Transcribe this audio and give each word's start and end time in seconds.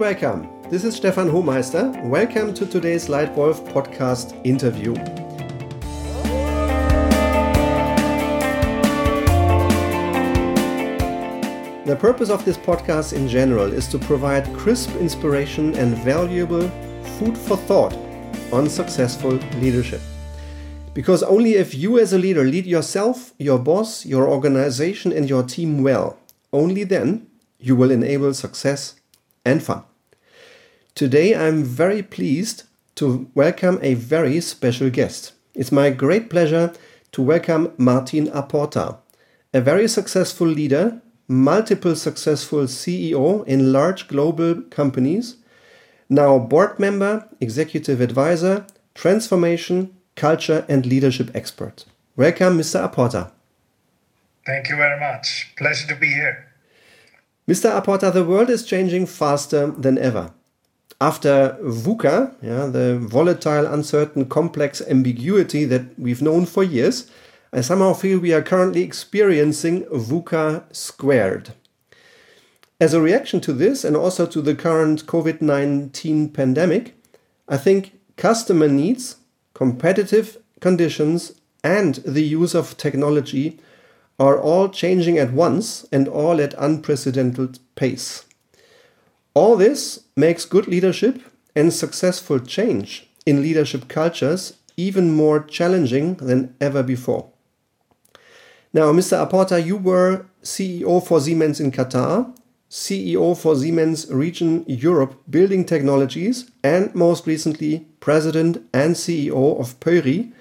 welcome. 0.00 0.48
This 0.70 0.82
is 0.84 0.96
Stefan 0.96 1.28
Homeister. 1.28 1.92
Welcome 2.08 2.54
to 2.54 2.64
today's 2.64 3.08
Leitwolf 3.08 3.70
podcast 3.70 4.34
interview. 4.46 4.94
The 11.84 11.96
purpose 11.96 12.30
of 12.30 12.42
this 12.46 12.56
podcast 12.56 13.12
in 13.12 13.28
general 13.28 13.70
is 13.70 13.86
to 13.88 13.98
provide 13.98 14.50
crisp 14.54 14.88
inspiration 14.96 15.74
and 15.74 15.94
valuable 15.98 16.66
food 17.18 17.36
for 17.36 17.58
thought 17.58 17.94
on 18.54 18.70
successful 18.70 19.32
leadership. 19.60 20.00
Because 20.94 21.22
only 21.22 21.56
if 21.56 21.74
you, 21.74 21.98
as 21.98 22.14
a 22.14 22.18
leader, 22.18 22.44
lead 22.44 22.64
yourself, 22.64 23.34
your 23.36 23.58
boss, 23.58 24.06
your 24.06 24.26
organization, 24.26 25.12
and 25.12 25.28
your 25.28 25.42
team 25.42 25.82
well, 25.82 26.18
only 26.54 26.84
then 26.84 27.26
you 27.58 27.76
will 27.76 27.90
enable 27.90 28.32
success 28.32 28.94
and 29.44 29.62
fun. 29.62 29.84
Today, 30.94 31.34
I'm 31.34 31.62
very 31.62 32.02
pleased 32.02 32.64
to 32.96 33.30
welcome 33.34 33.78
a 33.80 33.94
very 33.94 34.40
special 34.40 34.90
guest. 34.90 35.32
It's 35.54 35.72
my 35.72 35.90
great 35.90 36.28
pleasure 36.28 36.72
to 37.12 37.22
welcome 37.22 37.72
Martin 37.78 38.26
à 38.28 38.46
Porta, 38.46 38.98
a 39.54 39.60
very 39.60 39.88
successful 39.88 40.46
leader, 40.46 41.00
multiple 41.28 41.94
successful 41.94 42.64
CEO 42.64 43.46
in 43.46 43.72
large 43.72 44.08
global 44.08 44.62
companies, 44.70 45.36
now 46.08 46.38
board 46.38 46.78
member, 46.78 47.26
executive 47.40 48.00
advisor, 48.00 48.66
transformation, 48.94 49.94
culture, 50.16 50.66
and 50.68 50.84
leadership 50.84 51.30
expert. 51.34 51.84
Welcome, 52.16 52.58
Mr. 52.58 52.82
à 52.82 52.92
Porta. 52.92 53.32
Thank 54.44 54.68
you 54.68 54.76
very 54.76 54.98
much. 54.98 55.52
Pleasure 55.56 55.86
to 55.86 55.94
be 55.94 56.08
here. 56.08 56.46
Mr. 57.48 57.70
à 57.70 57.82
Porta, 57.82 58.10
the 58.10 58.24
world 58.24 58.50
is 58.50 58.64
changing 58.64 59.06
faster 59.06 59.68
than 59.68 59.96
ever. 59.96 60.32
After 61.02 61.56
VUCA, 61.62 62.34
yeah, 62.42 62.66
the 62.66 62.98
volatile, 62.98 63.66
uncertain, 63.66 64.26
complex 64.26 64.82
ambiguity 64.82 65.64
that 65.64 65.98
we've 65.98 66.20
known 66.20 66.44
for 66.44 66.62
years, 66.62 67.10
I 67.54 67.62
somehow 67.62 67.94
feel 67.94 68.18
we 68.18 68.34
are 68.34 68.42
currently 68.42 68.82
experiencing 68.82 69.84
VUCA 69.86 70.64
squared. 70.76 71.54
As 72.78 72.92
a 72.92 73.00
reaction 73.00 73.40
to 73.40 73.54
this 73.54 73.82
and 73.82 73.96
also 73.96 74.26
to 74.26 74.42
the 74.42 74.54
current 74.54 75.06
COVID 75.06 75.40
19 75.40 76.30
pandemic, 76.30 76.94
I 77.48 77.56
think 77.56 77.98
customer 78.16 78.68
needs, 78.68 79.16
competitive 79.54 80.36
conditions, 80.60 81.32
and 81.64 81.96
the 81.96 82.22
use 82.22 82.54
of 82.54 82.76
technology 82.76 83.58
are 84.18 84.38
all 84.38 84.68
changing 84.68 85.16
at 85.16 85.32
once 85.32 85.86
and 85.90 86.06
all 86.06 86.40
at 86.42 86.54
unprecedented 86.58 87.58
pace. 87.74 88.26
All 89.34 89.56
this 89.56 90.00
makes 90.16 90.44
good 90.44 90.66
leadership 90.66 91.22
and 91.54 91.72
successful 91.72 92.40
change 92.40 93.08
in 93.24 93.42
leadership 93.42 93.86
cultures 93.88 94.54
even 94.76 95.12
more 95.12 95.40
challenging 95.44 96.16
than 96.16 96.54
ever 96.60 96.82
before. 96.82 97.30
Now, 98.72 98.92
Mr. 98.92 99.18
à 99.18 99.28
Porta, 99.28 99.60
you 99.60 99.76
were 99.76 100.26
CEO 100.42 101.04
for 101.04 101.20
Siemens 101.20 101.60
in 101.60 101.70
Qatar, 101.70 102.34
CEO 102.70 103.36
for 103.36 103.56
Siemens 103.56 104.06
Region 104.10 104.64
Europe 104.66 105.14
Building 105.28 105.64
Technologies, 105.64 106.50
and 106.62 106.94
most 106.94 107.26
recently, 107.26 107.86
President 108.00 108.58
and 108.72 108.94
CEO 108.94 109.58
of 109.60 109.78
Pöyry, 109.80 110.32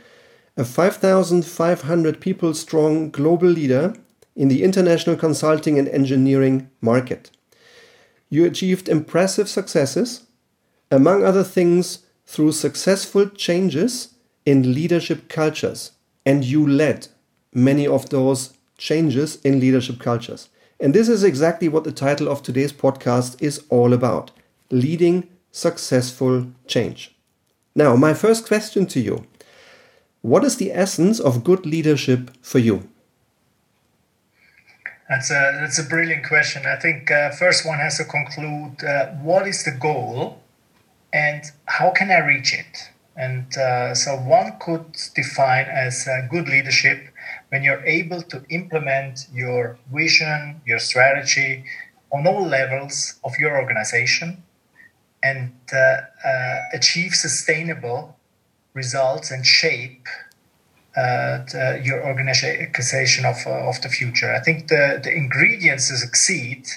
a 0.56 0.64
5,500 0.64 2.22
people 2.22 2.54
strong 2.54 3.10
global 3.10 3.50
leader 3.50 3.94
in 4.36 4.48
the 4.48 4.64
international 4.64 5.16
consulting 5.16 5.78
and 5.78 5.88
engineering 5.90 6.70
market. 6.82 7.32
You 8.30 8.46
achieved 8.46 8.88
impressive 8.88 9.50
successes, 9.50 10.26
among 10.92 11.24
other 11.24 11.44
things, 11.44 12.06
through 12.26 12.52
successful 12.52 13.28
changes 13.28 14.14
in 14.46 14.74
leadership 14.74 15.30
cultures, 15.30 15.92
and 16.26 16.46
you 16.46 16.66
led 16.66 17.08
many 17.54 17.88
of 17.88 18.10
those 18.10 18.54
changes 18.78 19.38
in 19.44 19.60
leadership 19.60 20.00
cultures. 20.00 20.50
And 20.80 20.94
this 20.94 21.10
is 21.10 21.24
exactly 21.24 21.68
what 21.68 21.84
the 21.84 21.92
title 21.92 22.30
of 22.30 22.42
today's 22.42 22.72
podcast 22.72 23.42
is 23.42 23.64
all 23.70 23.94
about 23.94 24.32
leading 24.72 25.28
successful 25.52 26.48
change. 26.68 27.16
Now, 27.76 27.96
my 27.96 28.14
first 28.14 28.46
question 28.48 28.86
to 28.88 29.00
you 29.00 29.26
what 30.22 30.44
is 30.44 30.58
the 30.58 30.72
essence 30.72 31.20
of 31.20 31.44
good 31.44 31.66
leadership 31.66 32.32
for 32.42 32.60
you? 32.60 32.90
That's 35.10 35.32
a 35.32 35.58
that's 35.60 35.80
a 35.80 35.84
brilliant 35.84 36.24
question. 36.28 36.68
I 36.68 36.76
think 36.76 37.10
uh, 37.10 37.32
first 37.32 37.66
one 37.66 37.80
has 37.80 37.98
to 37.98 38.06
conclude 38.06 38.84
uh, 38.84 39.08
what 39.24 39.48
is 39.48 39.64
the 39.64 39.72
goal, 39.72 40.40
and 41.12 41.42
how 41.66 41.90
can 41.90 42.12
I 42.12 42.20
reach 42.20 42.54
it. 42.54 42.92
And 43.16 43.58
uh, 43.58 43.96
so 43.96 44.16
one 44.16 44.54
could 44.62 44.96
define 45.16 45.66
as 45.66 46.08
uh, 46.08 46.28
good 46.30 46.48
leadership 46.48 47.10
when 47.50 47.64
you're 47.64 47.84
able 47.86 48.22
to 48.22 48.46
implement 48.50 49.28
your 49.34 49.78
vision, 49.92 50.62
your 50.66 50.80
strategy 50.80 51.66
on 52.14 52.28
all 52.28 52.46
levels 52.46 53.20
of 53.24 53.34
your 53.40 53.60
organization, 53.60 54.44
and 55.24 55.52
uh, 55.74 56.02
uh, 56.24 56.60
achieve 56.72 57.14
sustainable 57.14 58.16
results 58.74 59.32
and 59.32 59.46
shape 59.46 60.06
your 61.84 62.06
organization 62.06 63.26
of, 63.26 63.38
uh, 63.46 63.70
of 63.70 63.82
the 63.82 63.90
future. 63.90 64.34
I 64.34 64.40
think 64.40 64.68
the, 64.68 65.00
the 65.04 65.12
ingredients 65.12 65.88
to 65.90 65.98
succeed 65.98 66.68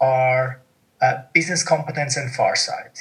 are 0.00 0.60
uh, 1.00 1.22
business 1.32 1.62
competence 1.62 2.16
and 2.16 2.30
farsight. 2.30 2.98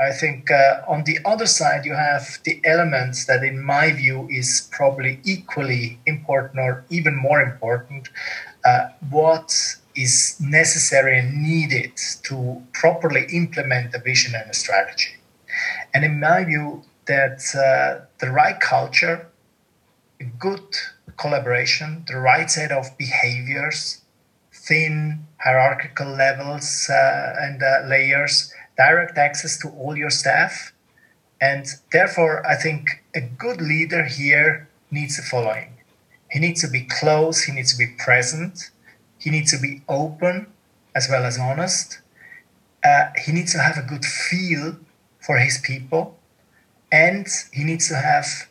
I 0.00 0.12
think 0.12 0.50
uh, 0.50 0.82
on 0.88 1.04
the 1.04 1.18
other 1.24 1.46
side, 1.46 1.84
you 1.84 1.94
have 1.94 2.38
the 2.44 2.60
elements 2.64 3.26
that, 3.26 3.44
in 3.44 3.62
my 3.62 3.92
view, 3.92 4.28
is 4.30 4.68
probably 4.72 5.20
equally 5.24 6.00
important 6.06 6.58
or 6.58 6.84
even 6.90 7.14
more 7.14 7.42
important. 7.42 8.08
Uh, 8.64 8.88
what 9.10 9.76
is 9.94 10.36
necessary 10.40 11.18
and 11.18 11.42
needed 11.42 11.92
to 12.22 12.62
properly 12.72 13.26
implement 13.32 13.94
a 13.94 13.98
vision 13.98 14.34
and 14.34 14.50
a 14.50 14.54
strategy. 14.54 15.14
And 15.92 16.04
in 16.04 16.18
my 16.18 16.44
view, 16.44 16.82
that 17.06 17.42
uh, 17.54 18.06
the 18.20 18.30
right 18.30 18.58
culture, 18.58 19.28
good 20.22 20.76
collaboration, 21.16 22.04
the 22.08 22.16
right 22.16 22.50
set 22.50 22.72
of 22.72 22.96
behaviors, 22.98 24.02
thin 24.52 25.26
hierarchical 25.40 26.08
levels 26.08 26.88
uh, 26.90 27.34
and 27.40 27.62
uh, 27.62 27.86
layers, 27.86 28.52
direct 28.76 29.18
access 29.18 29.58
to 29.58 29.68
all 29.68 29.96
your 29.96 30.10
staff. 30.10 30.72
And 31.40 31.66
therefore, 31.90 32.46
I 32.46 32.54
think 32.56 33.02
a 33.14 33.20
good 33.20 33.60
leader 33.60 34.04
here 34.04 34.68
needs 34.90 35.16
the 35.16 35.22
following 35.22 35.72
he 36.32 36.38
needs 36.38 36.62
to 36.62 36.68
be 36.68 36.80
close, 36.80 37.42
he 37.42 37.52
needs 37.52 37.72
to 37.72 37.78
be 37.78 37.94
present, 37.98 38.70
he 39.18 39.28
needs 39.28 39.50
to 39.52 39.58
be 39.60 39.82
open 39.86 40.46
as 40.94 41.06
well 41.10 41.24
as 41.24 41.38
honest. 41.38 42.00
Uh, 42.82 43.10
he 43.22 43.32
needs 43.32 43.52
to 43.52 43.58
have 43.58 43.76
a 43.76 43.86
good 43.86 44.04
feel 44.04 44.76
for 45.20 45.38
his 45.38 45.58
people 45.58 46.18
and 46.90 47.26
he 47.52 47.64
needs 47.64 47.86
to 47.88 47.96
have 47.96 48.48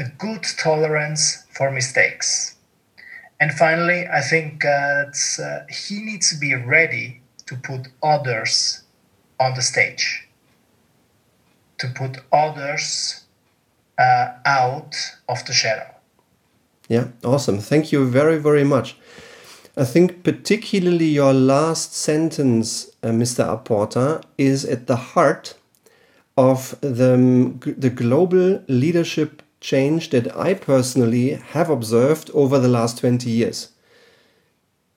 a 0.00 0.08
good 0.18 0.44
tolerance 0.56 1.44
for 1.52 1.70
mistakes. 1.70 2.56
And 3.38 3.52
finally, 3.52 4.08
I 4.08 4.22
think 4.22 4.64
uh, 4.64 5.04
uh, 5.42 5.60
he 5.68 6.02
needs 6.02 6.30
to 6.30 6.38
be 6.38 6.54
ready 6.54 7.20
to 7.46 7.56
put 7.56 7.88
others 8.02 8.82
on 9.38 9.54
the 9.54 9.62
stage, 9.62 10.28
to 11.78 11.88
put 11.88 12.18
others 12.32 13.24
uh, 13.98 14.28
out 14.46 14.94
of 15.28 15.44
the 15.46 15.52
shadow. 15.52 15.94
Yeah, 16.88 17.08
awesome. 17.22 17.58
Thank 17.58 17.92
you 17.92 18.06
very, 18.06 18.38
very 18.38 18.64
much. 18.64 18.96
I 19.76 19.84
think 19.84 20.24
particularly 20.24 21.06
your 21.06 21.32
last 21.32 21.94
sentence, 21.94 22.90
uh, 23.02 23.08
Mr. 23.08 23.44
à 23.44 23.64
Porta, 23.64 24.20
is 24.36 24.64
at 24.64 24.86
the 24.86 24.96
heart 24.96 25.54
of 26.36 26.74
the, 26.80 27.16
the 27.78 27.90
global 27.90 28.62
leadership 28.66 29.42
change 29.60 30.10
that 30.10 30.34
I 30.36 30.54
personally 30.54 31.34
have 31.34 31.70
observed 31.70 32.30
over 32.32 32.58
the 32.58 32.68
last 32.68 32.98
20 32.98 33.30
years. 33.30 33.68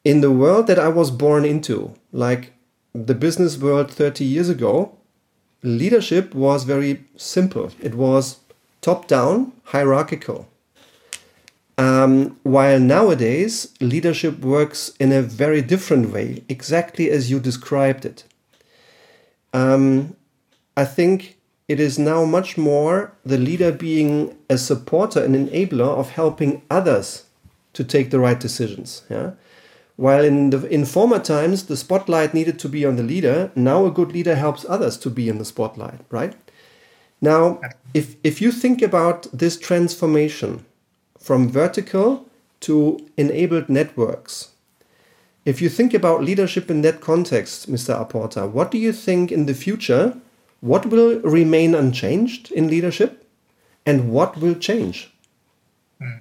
In 0.04 0.22
the 0.22 0.32
world 0.32 0.68
that 0.68 0.80
I 0.80 0.90
was 0.90 1.12
born 1.12 1.46
into, 1.46 1.94
like 2.12 2.54
the 2.94 3.16
business 3.16 3.58
world 3.58 3.92
30 3.92 4.24
years 4.24 4.50
ago, 4.50 4.98
leadership 5.64 6.34
was 6.36 6.64
very 6.64 7.06
simple. 7.16 7.72
It 7.82 7.96
was 7.96 8.40
top 8.82 9.08
down, 9.08 9.54
hierarchical. 9.66 10.48
Um, 11.78 12.38
while 12.44 12.80
nowadays, 12.80 13.74
leadership 13.82 14.40
works 14.40 14.92
in 15.00 15.12
a 15.12 15.22
very 15.22 15.62
different 15.62 16.12
way, 16.12 16.44
exactly 16.48 17.10
as 17.10 17.32
you 17.32 17.40
described 17.40 18.06
it. 18.06 18.26
Um, 19.54 20.16
I 20.78 20.86
think 20.86 21.38
it 21.68 21.80
is 21.80 21.98
now 21.98 22.26
much 22.26 22.58
more 22.58 23.14
the 23.26 23.38
leader 23.38 23.72
being 23.72 24.36
a 24.50 24.58
supporter 24.58 25.24
and 25.24 25.36
enabler 25.36 25.88
of 25.88 26.12
helping 26.12 26.62
others 26.70 27.26
to 27.74 27.84
take 27.84 28.12
the 28.12 28.20
right 28.20 28.40
decisions. 28.40 29.04
Yeah? 29.10 29.32
While 29.96 30.24
in, 30.24 30.50
the, 30.50 30.66
in 30.68 30.86
former 30.86 31.20
times, 31.20 31.66
the 31.66 31.78
spotlight 31.78 32.34
needed 32.34 32.60
to 32.60 32.70
be 32.70 32.86
on 32.86 32.96
the 32.96 33.04
leader, 33.04 33.52
now 33.56 33.86
a 33.86 33.92
good 33.92 34.12
leader 34.12 34.36
helps 34.36 34.66
others 34.68 34.98
to 34.98 35.10
be 35.10 35.30
in 35.30 35.38
the 35.38 35.46
spotlight, 35.46 36.00
right? 36.10 36.36
Now, 37.22 37.62
if, 37.94 38.16
if 38.24 38.42
you 38.42 38.52
think 38.52 38.82
about 38.82 39.28
this 39.32 39.58
transformation 39.58 40.66
from 41.20 41.48
vertical 41.48 42.28
to 42.62 43.00
enabled 43.18 43.70
networks, 43.70 44.50
if 45.46 45.62
you 45.62 45.70
think 45.70 45.94
about 45.94 46.24
leadership 46.24 46.72
in 46.72 46.82
that 46.82 47.02
context, 47.02 47.72
Mr. 47.72 47.98
à 48.00 48.10
Porta, 48.10 48.48
what 48.48 48.72
do 48.72 48.78
you 48.78 48.92
think 48.92 49.32
in 49.32 49.46
the 49.46 49.54
future? 49.54 50.18
What 50.64 50.86
will 50.86 51.20
remain 51.20 51.76
unchanged 51.76 52.50
in 52.50 52.70
leadership 52.70 53.28
and 53.86 54.10
what 54.14 54.38
will 54.38 54.56
change? 54.56 55.12
Hmm. 56.00 56.20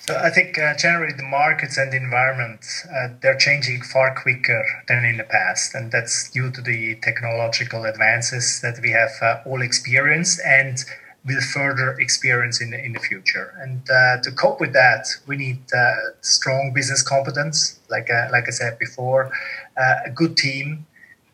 So 0.00 0.14
I 0.14 0.28
think 0.28 0.58
uh, 0.58 0.76
generally 0.76 1.14
the 1.16 1.22
markets 1.22 1.78
and 1.78 1.90
the 1.90 1.96
environment 1.96 2.66
uh, 2.94 3.08
they're 3.22 3.38
changing 3.38 3.80
far 3.80 4.14
quicker 4.14 4.62
than 4.88 5.06
in 5.06 5.16
the 5.16 5.24
past, 5.24 5.74
and 5.74 5.90
that's 5.90 6.28
due 6.28 6.50
to 6.50 6.60
the 6.60 6.96
technological 6.96 7.86
advances 7.86 8.60
that 8.60 8.78
we 8.82 8.90
have 8.90 9.12
uh, 9.22 9.40
all 9.46 9.62
experienced 9.62 10.38
and 10.44 10.84
will 11.24 11.40
further 11.40 11.92
experience 11.98 12.60
in 12.60 12.72
the, 12.72 12.84
in 12.84 12.92
the 12.92 13.00
future. 13.00 13.54
And 13.62 13.80
uh, 13.88 14.20
to 14.22 14.30
cope 14.32 14.60
with 14.60 14.74
that, 14.74 15.06
we 15.26 15.38
need 15.38 15.62
uh, 15.74 15.94
strong 16.20 16.72
business 16.74 17.02
competence, 17.02 17.80
like 17.88 18.10
uh, 18.10 18.28
like 18.30 18.44
I 18.48 18.50
said 18.50 18.78
before, 18.78 19.32
a 19.78 20.10
good 20.10 20.36
team, 20.36 20.84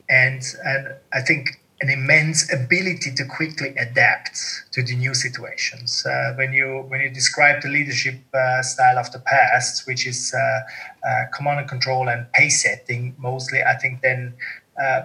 and 0.09 0.41
and 0.65 0.95
I 1.13 1.21
think 1.21 1.61
an 1.83 1.91
immense 1.91 2.51
ability 2.53 3.13
to 3.15 3.25
quickly 3.25 3.75
adapt 3.77 4.41
to 4.73 4.83
the 4.83 4.97
new 4.97 5.15
situations. 5.15 6.05
Uh, 6.07 6.33
when 6.37 6.53
you 6.53 6.85
when 6.89 7.01
you 7.01 7.11
describe 7.11 7.61
the 7.63 7.69
leadership 7.69 8.19
uh, 8.33 8.63
style 8.63 8.99
of 8.99 9.11
the 9.13 9.19
past, 9.19 9.87
which 9.87 10.07
is 10.07 10.35
command 11.35 11.61
and 11.61 11.69
control 11.69 12.09
and 12.09 12.31
pace 12.33 12.63
setting 12.63 13.15
mostly, 13.19 13.63
I 13.63 13.75
think 13.75 14.01
then 14.01 14.35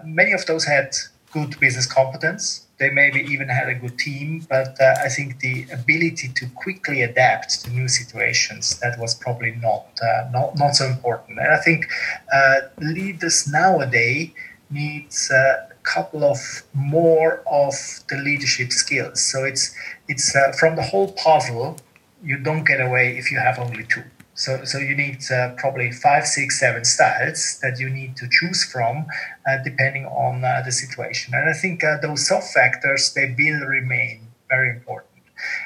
many 0.06 0.32
of 0.32 0.46
those 0.46 0.66
had 0.66 0.96
good 1.32 1.60
business 1.60 1.86
competence 1.86 2.68
they 2.82 2.90
maybe 2.90 3.20
even 3.32 3.48
had 3.48 3.70
a 3.70 3.76
good 3.76 4.00
team, 4.00 4.44
but 4.50 4.76
uh, 4.82 4.96
I 5.06 5.08
think 5.08 5.40
the 5.40 5.68
ability 5.72 6.30
to 6.36 6.48
quickly 6.56 7.04
adapt 7.04 7.64
to 7.64 7.70
new 7.70 7.88
situations 7.88 8.80
that 8.80 8.98
was 8.98 9.14
probably 9.14 9.52
not 9.52 9.86
uh, 10.02 10.30
not 10.32 10.58
not 10.58 10.76
so 10.76 10.86
important. 10.88 11.38
And 11.38 11.54
I 11.54 11.60
think 11.60 11.88
uh, 12.34 12.58
leaders 12.80 13.48
nowadays 13.48 14.32
needs 14.72 15.30
a 15.30 15.68
couple 15.84 16.24
of 16.24 16.64
more 16.74 17.44
of 17.52 17.74
the 18.10 18.18
leadership 18.18 18.72
skills. 18.72 19.22
So 19.22 19.44
it's 19.44 19.76
it's 20.08 20.36
uh, 20.36 20.52
from 20.60 20.76
the 20.76 20.84
whole 20.84 21.12
puzzle. 21.14 21.78
You 22.24 22.38
don't 22.38 22.66
get 22.66 22.80
away 22.80 23.18
if 23.18 23.32
you 23.32 23.40
have 23.40 23.58
only 23.58 23.84
two. 23.86 24.04
So, 24.34 24.64
so 24.64 24.78
you 24.78 24.96
need 24.96 25.20
uh, 25.32 25.54
probably 25.58 25.92
five, 25.92 26.26
six, 26.26 26.60
seven 26.60 26.84
styles 26.86 27.60
that 27.62 27.80
you 27.80 27.90
need 27.90 28.16
to 28.18 28.28
choose 28.30 28.64
from, 28.64 29.06
uh, 29.48 29.58
depending 29.64 30.06
on 30.06 30.44
uh, 30.44 30.64
the 30.66 30.72
situation. 30.72 31.34
And 31.36 31.50
I 31.50 31.54
think 31.54 31.84
uh, 31.84 31.98
those 32.02 32.28
soft 32.28 32.54
factors 32.54 33.14
they 33.14 33.36
will 33.38 33.68
remain 33.68 34.28
very 34.50 34.70
important. 34.70 35.10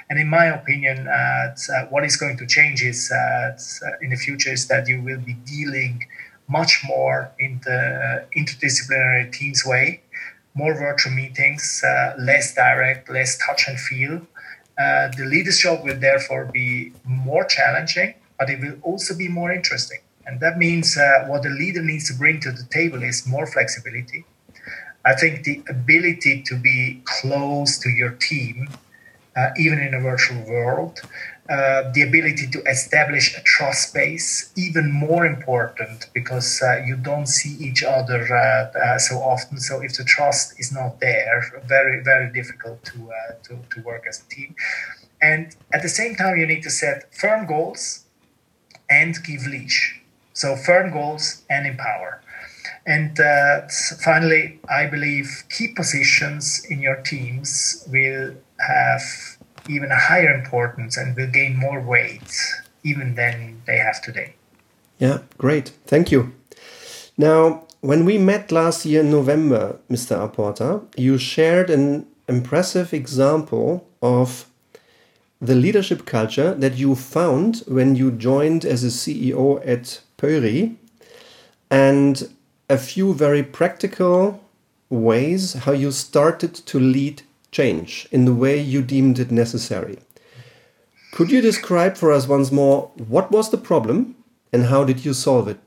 And 0.09 0.19
in 0.19 0.29
my 0.29 0.45
opinion, 0.45 1.07
uh, 1.07 1.11
uh, 1.11 1.85
what 1.89 2.03
is 2.05 2.17
going 2.17 2.37
to 2.37 2.45
change 2.45 2.81
is 2.81 3.11
in 4.01 4.09
the 4.09 4.15
future 4.15 4.51
is 4.51 4.67
that 4.67 4.87
you 4.87 5.01
will 5.01 5.19
be 5.19 5.33
dealing 5.33 6.05
much 6.47 6.81
more 6.85 7.31
in 7.39 7.59
the 7.65 8.25
interdisciplinary 8.37 9.31
teams 9.31 9.65
way, 9.65 10.01
more 10.55 10.73
virtual 10.73 11.13
meetings, 11.13 11.83
less 12.17 12.55
direct, 12.55 13.09
less 13.09 13.37
touch 13.45 13.67
and 13.67 13.79
feel. 13.79 14.21
the 14.77 15.25
leadership 15.25 15.83
will 15.83 15.99
therefore 15.99 16.45
be 16.45 16.91
more 17.05 17.45
challenging 17.45 18.15
but 18.37 18.49
it 18.49 18.59
will 18.59 18.77
also 18.81 19.15
be 19.15 19.27
more 19.27 19.51
interesting. 19.51 19.99
And 20.25 20.39
that 20.39 20.57
means 20.57 20.97
uh, 20.97 21.25
what 21.27 21.43
the 21.43 21.49
leader 21.49 21.81
needs 21.81 22.07
to 22.09 22.17
bring 22.17 22.39
to 22.41 22.51
the 22.51 22.63
table 22.63 23.03
is 23.03 23.27
more 23.27 23.45
flexibility. 23.45 24.25
I 25.05 25.13
think 25.13 25.43
the 25.43 25.61
ability 25.69 26.43
to 26.43 26.57
be 26.57 27.01
close 27.05 27.77
to 27.79 27.89
your 27.89 28.11
team, 28.11 28.69
uh, 29.35 29.49
even 29.57 29.79
in 29.79 29.93
a 29.93 29.99
virtual 29.99 30.41
world, 30.47 30.99
uh, 31.47 31.91
the 31.93 32.01
ability 32.01 32.47
to 32.47 32.59
establish 32.63 33.37
a 33.37 33.41
trust 33.43 33.93
base, 33.93 34.51
even 34.55 34.91
more 34.91 35.27
important 35.27 36.09
because 36.13 36.61
uh, 36.63 36.81
you 36.83 36.95
don't 36.95 37.27
see 37.27 37.55
each 37.63 37.83
other 37.83 38.21
uh, 38.35 38.79
uh, 38.79 38.97
so 38.97 39.17
often. 39.17 39.59
So 39.59 39.81
if 39.81 39.95
the 39.95 40.03
trust 40.03 40.59
is 40.59 40.71
not 40.71 40.99
there, 40.99 41.43
very 41.67 42.03
very 42.03 42.33
difficult 42.33 42.83
to, 42.85 43.11
to 43.43 43.59
to 43.69 43.81
work 43.81 44.05
as 44.09 44.23
a 44.23 44.27
team. 44.33 44.55
And 45.21 45.55
at 45.71 45.81
the 45.81 45.89
same 45.89 46.15
time, 46.15 46.37
you 46.37 46.47
need 46.47 46.63
to 46.63 46.69
set 46.69 47.13
firm 47.13 47.45
goals 47.45 48.05
and 48.89 49.15
give 49.23 49.45
leash. 49.45 50.01
So 50.33 50.55
firm 50.55 50.91
goals 50.91 51.43
and 51.49 51.65
empower. 51.65 52.21
And 52.85 53.19
uh, 53.19 53.61
finally, 54.03 54.59
I 54.69 54.85
believe 54.85 55.43
key 55.49 55.69
positions 55.69 56.65
in 56.69 56.81
your 56.81 56.97
teams 56.97 57.83
will 57.91 58.35
have 58.59 59.34
even 59.69 59.91
a 59.91 59.99
higher 59.99 60.33
importance 60.33 60.97
and 60.97 61.15
will 61.15 61.27
gain 61.27 61.57
more 61.57 61.81
weight 61.81 62.31
even 62.83 63.15
than 63.15 63.61
they 63.65 63.77
have 63.77 64.01
today. 64.01 64.35
Yeah, 64.99 65.19
great. 65.37 65.69
Thank 65.87 66.11
you. 66.11 66.33
Now, 67.17 67.65
when 67.81 68.05
we 68.05 68.17
met 68.17 68.51
last 68.51 68.85
year 68.85 69.01
in 69.01 69.11
November, 69.11 69.79
Mr. 69.89 70.17
à 70.17 70.31
Porta, 70.31 70.81
you 70.95 71.17
shared 71.17 71.69
an 71.69 72.05
impressive 72.27 72.93
example 72.93 73.87
of 74.01 74.47
the 75.41 75.55
leadership 75.55 76.05
culture 76.05 76.53
that 76.55 76.75
you 76.75 76.95
found 76.95 77.63
when 77.67 77.95
you 77.95 78.11
joined 78.11 78.65
as 78.65 78.83
a 78.83 78.87
CEO 78.87 79.61
at 79.67 80.01
Pöyry 80.17 80.75
and 81.69 82.29
a 82.69 82.77
few 82.77 83.13
very 83.13 83.43
practical 83.43 84.41
ways 84.89 85.53
how 85.53 85.71
you 85.71 85.91
started 85.91 86.53
to 86.53 86.79
lead 86.79 87.21
change 87.55 88.07
in 88.11 88.25
the 88.25 88.35
way 88.43 88.55
you 88.59 88.81
deemed 88.81 89.17
it 89.19 89.31
necessary. 89.31 89.97
Could 91.15 91.31
you 91.31 91.41
describe 91.41 91.95
for 91.95 92.11
us 92.11 92.27
once 92.27 92.51
more 92.51 92.91
what 93.13 93.31
was 93.31 93.49
the 93.49 93.57
problem 93.69 94.15
and 94.51 94.65
how 94.65 94.83
did 94.83 95.05
you 95.05 95.13
solve 95.13 95.47
it? 95.47 95.59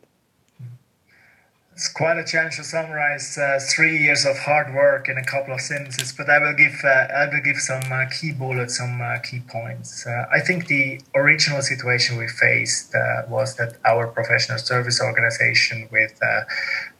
It's 1.72 1.92
quite 2.02 2.18
a 2.18 2.24
challenge 2.24 2.56
to 2.56 2.64
summarize 2.64 3.38
uh, 3.38 3.60
three 3.72 3.98
years 3.98 4.26
of 4.26 4.36
hard 4.36 4.74
work 4.74 5.08
in 5.08 5.16
a 5.16 5.24
couple 5.24 5.54
of 5.54 5.60
sentences, 5.60 6.12
but 6.18 6.28
I 6.28 6.38
will 6.40 6.56
give 6.62 6.76
uh, 6.84 7.20
I 7.20 7.24
will 7.32 7.44
give 7.48 7.58
some 7.70 7.86
uh, 7.92 8.06
key 8.16 8.32
bullets, 8.32 8.78
some 8.78 9.00
uh, 9.00 9.18
key 9.20 9.42
points. 9.48 10.04
Uh, 10.04 10.26
I 10.38 10.40
think 10.40 10.66
the 10.66 11.00
original 11.14 11.62
situation 11.62 12.18
we 12.18 12.26
faced 12.26 12.96
uh, 12.96 13.22
was 13.28 13.54
that 13.58 13.76
our 13.84 14.08
professional 14.08 14.58
service 14.58 15.00
organization, 15.00 15.88
with 15.92 16.18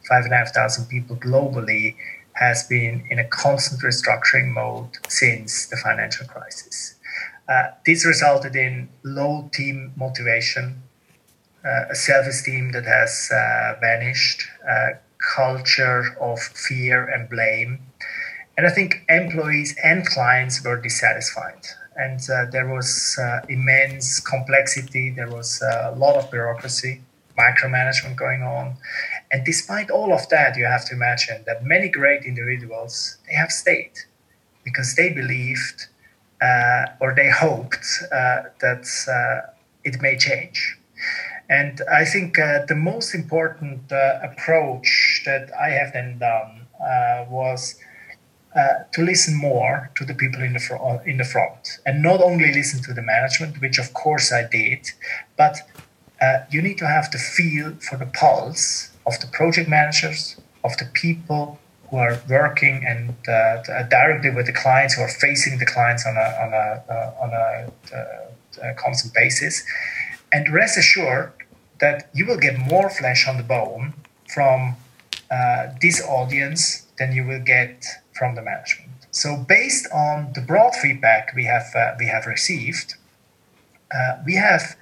five 0.09 0.23
and 0.23 0.33
a 0.33 0.37
half 0.37 0.53
thousand 0.53 0.85
people 0.85 1.17
globally, 1.17 1.95
has 2.39 2.63
been 2.63 3.05
in 3.09 3.19
a 3.19 3.27
constant 3.27 3.81
restructuring 3.81 4.47
mode 4.53 4.89
since 5.07 5.67
the 5.67 5.77
financial 5.77 6.25
crisis. 6.27 6.95
this 7.85 8.05
resulted 8.05 8.55
in 8.55 8.89
low 9.03 9.49
team 9.53 9.91
motivation, 9.95 10.81
uh, 11.65 11.91
a 11.91 11.95
self-esteem 11.95 12.71
that 12.71 12.85
has 12.85 13.29
uh, 13.31 13.75
vanished, 13.81 14.47
a 14.67 14.99
culture 15.35 16.15
of 16.21 16.39
fear 16.39 17.05
and 17.05 17.29
blame, 17.29 17.79
and 18.59 18.67
I 18.67 18.71
think 18.71 19.05
employees 19.07 19.73
and 19.83 20.05
clients 20.05 20.61
were 20.65 20.75
dissatisfied. 20.75 21.65
And 21.95 22.19
uh, 22.29 22.45
there 22.51 22.67
was 22.67 23.17
uh, 23.17 23.39
immense 23.47 24.19
complexity. 24.19 25.11
There 25.11 25.29
was 25.29 25.61
uh, 25.61 25.91
a 25.93 25.95
lot 25.97 26.15
of 26.15 26.29
bureaucracy, 26.29 27.01
micromanagement 27.43 28.15
going 28.15 28.41
on, 28.41 28.75
and 29.31 29.45
despite 29.45 29.89
all 29.89 30.11
of 30.13 30.27
that, 30.29 30.57
you 30.57 30.65
have 30.65 30.85
to 30.89 30.93
imagine 30.93 31.43
that 31.45 31.63
many 31.63 31.89
great 31.89 32.23
individuals 32.25 33.17
they 33.27 33.35
have 33.35 33.51
stayed 33.51 33.95
because 34.63 34.95
they 34.95 35.09
believed 35.21 35.87
uh, 36.41 36.85
or 37.01 37.13
they 37.15 37.29
hoped 37.29 37.85
that 38.11 38.85
it 39.83 40.01
may 40.01 40.15
change. 40.17 40.79
And 41.49 41.81
I 41.91 42.05
think 42.05 42.37
uh, 42.37 42.65
the 42.67 42.75
most 42.75 43.15
important 43.15 43.91
uh, 43.91 44.19
approach 44.21 45.23
that 45.25 45.49
I 45.59 45.69
have 45.69 45.93
then 45.93 46.19
done 46.19 46.67
uh, 46.79 47.25
was 47.29 47.75
uh, 48.55 48.83
to 48.93 49.01
listen 49.01 49.35
more 49.35 49.91
to 49.95 50.05
the 50.05 50.13
people 50.13 50.41
in 50.41 50.53
the, 50.53 50.59
fr- 50.59 50.75
uh, 50.75 50.99
in 51.05 51.17
the 51.17 51.23
front 51.23 51.79
and 51.85 52.03
not 52.03 52.21
only 52.21 52.53
listen 52.53 52.81
to 52.83 52.93
the 52.93 53.01
management, 53.01 53.59
which 53.61 53.79
of 53.79 53.93
course 53.93 54.31
I 54.31 54.47
did, 54.47 54.91
but 55.37 55.57
uh, 56.21 56.39
you 56.51 56.61
need 56.61 56.77
to 56.77 56.87
have 56.87 57.11
the 57.11 57.17
feel 57.17 57.73
for 57.75 57.97
the 57.97 58.05
pulse 58.05 58.91
of 59.05 59.19
the 59.19 59.27
project 59.27 59.69
managers, 59.69 60.39
of 60.63 60.75
the 60.77 60.85
people 60.93 61.59
who 61.89 61.97
are 61.97 62.21
working 62.29 62.85
and 62.85 63.15
directly 63.89 64.29
with 64.29 64.45
the 64.45 64.53
clients, 64.53 64.93
who 64.93 65.01
are 65.01 65.07
facing 65.07 65.57
the 65.57 65.65
clients 65.65 66.05
on 66.05 66.15
a, 66.17 66.19
on 66.19 66.53
a, 66.53 67.13
on 67.19 67.29
a, 67.33 68.69
a 68.69 68.73
constant 68.75 69.13
basis. 69.13 69.63
And 70.31 70.47
rest 70.53 70.77
assured 70.77 71.31
that 71.79 72.09
you 72.13 72.27
will 72.27 72.37
get 72.37 72.57
more 72.59 72.89
flesh 72.89 73.27
on 73.27 73.37
the 73.37 73.43
bone 73.43 73.93
from 74.31 74.75
uh, 75.31 75.67
this 75.81 76.01
audience 76.07 76.87
than 76.97 77.13
you 77.13 77.25
will 77.25 77.43
get 77.43 77.85
from 78.13 78.35
the 78.35 78.41
management. 78.41 78.89
So, 79.11 79.37
based 79.37 79.87
on 79.91 80.33
the 80.33 80.41
broad 80.41 80.75
feedback 80.75 81.33
we 81.35 81.45
have 81.45 81.67
uh, 81.75 81.95
we 81.97 82.05
have 82.05 82.27
received, 82.27 82.95
uh, 83.91 84.17
we 84.25 84.35
have 84.35 84.75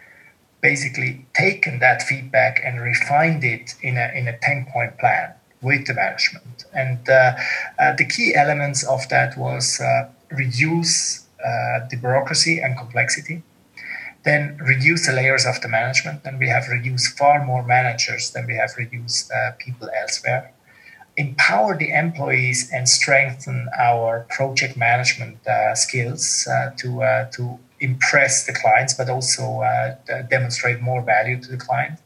basically 0.62 1.26
taken 1.34 1.80
that 1.80 2.02
feedback 2.02 2.62
and 2.64 2.82
refined 2.82 3.44
it 3.44 3.76
in 3.82 3.98
a, 3.98 4.12
in 4.16 4.28
a 4.28 4.38
10 4.40 4.68
point 4.72 4.98
plan 4.98 5.34
with 5.62 5.88
the 5.88 5.94
management. 5.94 6.66
And 6.74 7.08
uh, 7.10 7.36
uh, 7.80 7.94
the 7.96 8.06
key 8.06 8.36
elements 8.36 8.84
of 8.84 9.08
that 9.10 9.38
was 9.38 9.80
uh, 9.80 10.10
reduce 10.32 11.26
uh, 11.44 11.88
the 11.90 11.98
bureaucracy 11.98 12.60
and 12.60 12.78
complexity, 12.78 13.44
then 14.24 14.58
reduce 14.58 15.08
the 15.08 15.14
layers 15.14 15.46
of 15.46 15.62
the 15.62 15.68
management. 15.68 16.22
And 16.26 16.40
we 16.40 16.48
have 16.50 16.68
reduced 16.68 17.18
far 17.18 17.44
more 17.46 17.64
managers 17.64 18.32
than 18.32 18.48
we 18.48 18.56
have 18.56 18.72
reduced 18.78 19.32
uh, 19.32 19.52
people 19.58 19.90
elsewhere. 20.00 20.52
Empower 21.16 21.76
the 21.76 21.92
employees 21.92 22.70
and 22.72 22.88
strengthen 22.88 23.68
our 23.76 24.28
project 24.30 24.78
management 24.78 25.38
uh, 25.48 25.74
skills 25.74 26.48
to 26.78 27.28
to 27.32 27.60
impress 27.80 28.46
the 28.46 28.54
clients, 28.54 28.94
but 28.94 29.10
also 29.10 29.62
uh, 29.62 29.96
demonstrate 30.30 30.82
more 30.82 31.02
value 31.02 31.40
to 31.42 31.50
the 31.50 31.58
client. 31.58 32.00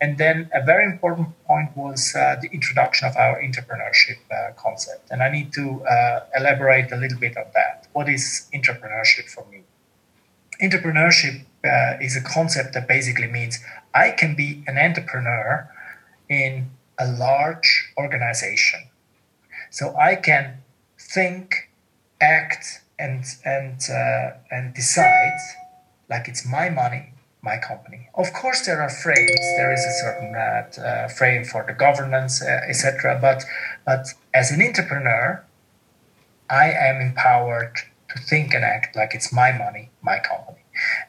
And 0.00 0.18
then 0.18 0.50
a 0.54 0.64
very 0.64 0.84
important 0.84 1.28
point 1.44 1.76
was 1.76 2.14
uh, 2.14 2.36
the 2.40 2.48
introduction 2.52 3.06
of 3.08 3.16
our 3.16 3.40
entrepreneurship 3.40 4.18
uh, 4.30 4.52
concept. 4.56 5.10
And 5.10 5.22
I 5.22 5.30
need 5.30 5.52
to 5.54 5.84
uh, 5.84 6.20
elaborate 6.36 6.90
a 6.92 6.96
little 6.96 7.18
bit 7.18 7.36
on 7.36 7.44
that. 7.54 7.86
What 7.92 8.08
is 8.08 8.48
entrepreneurship 8.54 9.28
for 9.28 9.44
me? 9.50 9.62
Entrepreneurship 10.62 11.44
uh, 11.64 11.98
is 12.00 12.16
a 12.16 12.22
concept 12.22 12.74
that 12.74 12.88
basically 12.88 13.26
means 13.26 13.58
I 13.94 14.10
can 14.10 14.34
be 14.34 14.62
an 14.66 14.78
entrepreneur 14.78 15.68
in 16.28 16.70
a 16.98 17.10
large 17.10 17.92
organization. 17.96 18.88
So 19.70 19.94
I 19.96 20.16
can 20.16 20.58
think, 20.98 21.70
act, 22.20 22.82
and 23.00 23.24
and 23.44 23.80
uh, 23.90 24.54
and 24.54 24.74
decide 24.74 25.38
like 26.08 26.28
it's 26.28 26.46
my 26.46 26.68
money, 26.68 27.14
my 27.42 27.56
company. 27.56 28.08
Of 28.14 28.32
course, 28.32 28.66
there 28.66 28.80
are 28.82 28.90
frames. 28.90 29.40
There 29.56 29.72
is 29.72 29.84
a 29.92 29.94
certain 30.04 30.34
uh, 30.34 30.82
uh 30.82 31.08
frame 31.08 31.44
for 31.44 31.64
the 31.66 31.72
governance, 31.72 32.42
uh, 32.42 32.68
etc. 32.68 33.18
But 33.20 33.44
but 33.86 34.06
as 34.34 34.50
an 34.50 34.60
entrepreneur, 34.62 35.44
I 36.50 36.66
am 36.72 37.00
empowered 37.00 37.76
to 38.10 38.18
think 38.18 38.52
and 38.54 38.64
act 38.64 38.96
like 38.96 39.14
it's 39.14 39.32
my 39.32 39.52
money, 39.52 39.90
my 40.02 40.18
company. 40.18 40.58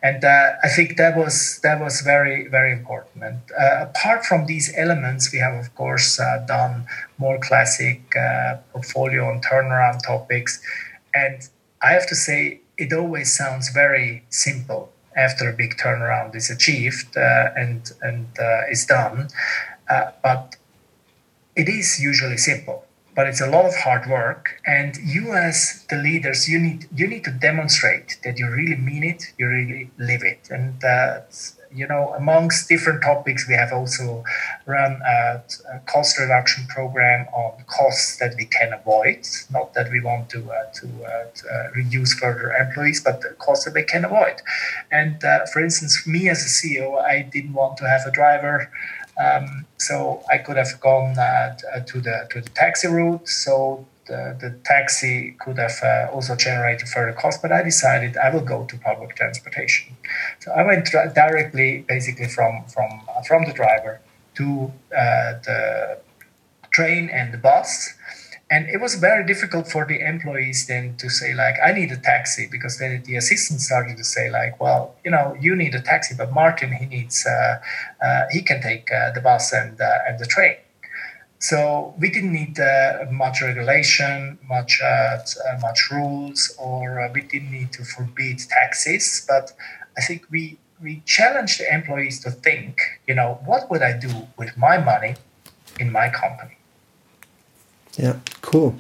And 0.04 0.24
uh, 0.24 0.54
I 0.64 0.70
think 0.70 0.98
that 0.98 1.16
was 1.16 1.60
that 1.64 1.80
was 1.80 2.02
very 2.02 2.48
very 2.48 2.72
important. 2.74 3.24
And 3.24 3.42
uh, 3.60 3.86
apart 3.88 4.26
from 4.26 4.46
these 4.46 4.74
elements, 4.76 5.32
we 5.32 5.40
have 5.40 5.54
of 5.54 5.74
course 5.76 6.20
uh, 6.20 6.44
done 6.48 6.86
more 7.18 7.40
classic 7.40 8.02
uh, 8.16 8.58
portfolio 8.72 9.32
and 9.32 9.44
turnaround 9.44 10.04
topics, 10.06 10.62
and 11.14 11.48
I 11.82 11.94
have 11.94 12.08
to 12.08 12.16
say, 12.16 12.62
it 12.78 12.94
always 12.94 13.34
sounds 13.36 13.70
very 13.70 14.24
simple 14.30 14.92
after 15.16 15.50
a 15.50 15.54
big 15.54 15.78
turnaround 15.78 16.36
is 16.36 16.50
achieved 16.50 17.18
uh, 17.18 17.50
and 17.56 17.92
and 18.02 18.28
uh, 18.40 18.62
is 18.70 18.86
done, 18.86 19.28
uh, 19.90 20.12
but 20.24 20.56
it 21.56 21.68
is 21.68 22.00
usually 22.00 22.38
simple. 22.38 22.86
But 23.14 23.28
it's 23.28 23.42
a 23.42 23.48
lot 23.48 23.66
of 23.66 23.76
hard 23.76 24.10
work, 24.10 24.62
and 24.66 24.96
you 24.98 25.34
as 25.34 25.86
the 25.90 25.98
leaders, 25.98 26.48
you 26.48 26.60
need 26.60 26.88
you 26.96 27.08
need 27.08 27.26
to 27.26 27.32
demonstrate 27.32 28.20
that 28.24 28.40
you 28.40 28.50
really 28.50 28.78
mean 28.78 29.04
it, 29.04 29.34
you 29.38 29.48
really 29.48 29.92
live 29.98 30.24
it, 30.24 30.48
and 30.50 30.80
that's 30.80 31.58
you 31.74 31.88
know, 31.88 32.14
amongst 32.18 32.68
different 32.68 33.02
topics, 33.02 33.48
we 33.48 33.54
have 33.54 33.72
also 33.72 34.24
run 34.66 35.02
a, 35.06 35.42
a, 35.74 35.80
cost 35.88 36.20
reduction 36.20 36.66
program 36.68 37.28
on 37.34 37.64
costs 37.68 38.18
that 38.18 38.34
we 38.38 38.46
can 38.46 38.74
avoid. 38.74 39.26
Not 39.50 39.74
that 39.74 39.92
we 39.92 40.02
want 40.02 40.30
to 40.32 40.52
uh, 40.52 40.72
to, 40.74 40.88
uh, 41.04 41.26
to 41.34 41.50
uh, 41.50 41.72
reduce 41.76 42.14
further 42.14 42.52
employees, 42.52 43.02
but 43.02 43.22
the 43.22 43.30
costs 43.40 43.66
that 43.66 43.74
we 43.74 43.84
can 43.84 44.06
avoid. 44.06 44.42
And 44.92 45.24
uh, 45.24 45.46
for 45.52 45.64
instance, 45.64 46.06
me 46.06 46.30
as 46.30 46.42
a 46.44 46.50
CEO, 46.50 47.02
I 47.02 47.22
didn't 47.22 47.54
want 47.54 47.78
to 47.78 47.88
have 47.88 48.02
a 48.06 48.12
driver. 48.12 48.70
Um, 49.22 49.66
so 49.78 50.24
I 50.32 50.38
could 50.38 50.58
have 50.58 50.80
gone 50.80 51.18
uh, 51.18 51.56
to 51.88 52.02
the 52.02 52.28
to 52.32 52.42
the 52.42 52.50
taxi 52.50 52.88
route. 52.88 53.28
So 53.28 53.86
the, 54.12 54.38
the 54.44 54.50
taxi 54.66 55.36
could 55.40 55.58
have 55.58 55.78
uh, 55.82 56.14
also 56.14 56.36
generated 56.36 56.88
further 56.88 57.14
costs, 57.14 57.42
but 57.42 57.52
I 57.52 57.64
decided 57.64 58.18
I 58.18 58.30
will 58.34 58.48
go 58.56 58.66
to 58.66 58.78
public 58.78 59.16
transportation. 59.16 59.96
So 60.40 60.52
I 60.52 60.64
went 60.64 60.86
directly, 61.24 61.86
basically 61.88 62.28
from 62.28 62.54
from 62.74 62.90
from 63.28 63.42
the 63.46 63.54
driver 63.62 63.94
to 64.40 64.46
uh, 65.04 65.32
the 65.48 65.62
train 66.78 67.10
and 67.10 67.34
the 67.34 67.38
bus. 67.50 67.70
And 68.54 68.68
it 68.68 68.82
was 68.82 68.96
very 68.96 69.26
difficult 69.26 69.66
for 69.74 69.84
the 69.86 69.98
employees 70.14 70.68
then 70.68 70.98
to 70.98 71.08
say 71.10 71.34
like, 71.34 71.56
I 71.64 71.72
need 71.72 71.90
a 71.94 72.02
taxi 72.14 72.50
because 72.52 72.80
then 72.80 73.02
the 73.06 73.16
assistant 73.16 73.62
started 73.62 73.96
to 73.96 74.04
say 74.04 74.30
like, 74.30 74.60
well, 74.60 74.94
you 75.06 75.12
know, 75.16 75.38
you 75.40 75.56
need 75.56 75.74
a 75.74 75.84
taxi, 75.92 76.14
but 76.22 76.34
Martin 76.34 76.74
he 76.74 76.86
needs 76.86 77.26
uh, 77.26 77.60
uh, 78.06 78.24
he 78.36 78.42
can 78.50 78.60
take 78.62 78.92
uh, 78.92 79.12
the 79.16 79.22
bus 79.22 79.54
and 79.54 79.80
uh, 79.80 80.08
and 80.08 80.20
the 80.20 80.30
train. 80.36 80.58
So 81.42 81.96
we 82.00 82.12
didn't 82.12 82.34
need 82.34 82.60
uh, 82.60 83.06
much 83.12 83.42
regulation, 83.42 84.38
much 84.48 84.80
uh, 84.80 84.86
uh 84.86 85.60
much 85.60 85.90
rules, 85.92 86.56
or 86.60 87.02
uh, 87.02 87.12
we 87.14 87.22
didn't 87.22 87.52
need 87.52 87.72
to 87.74 87.84
forbid 87.84 88.38
taxes. 88.48 89.26
But 89.28 89.52
I 89.98 90.02
think 90.02 90.22
we 90.30 90.60
we 90.82 91.02
challenged 91.06 91.60
the 91.60 91.74
employees 91.74 92.20
to 92.22 92.32
think, 92.32 92.80
you 93.08 93.16
know, 93.16 93.40
what 93.46 93.70
would 93.72 93.82
I 93.82 93.98
do 93.98 94.10
with 94.38 94.56
my 94.56 94.78
money 94.78 95.16
in 95.80 95.92
my 95.92 96.10
company? 96.10 96.58
Yeah, 97.98 98.20
cool. 98.42 98.76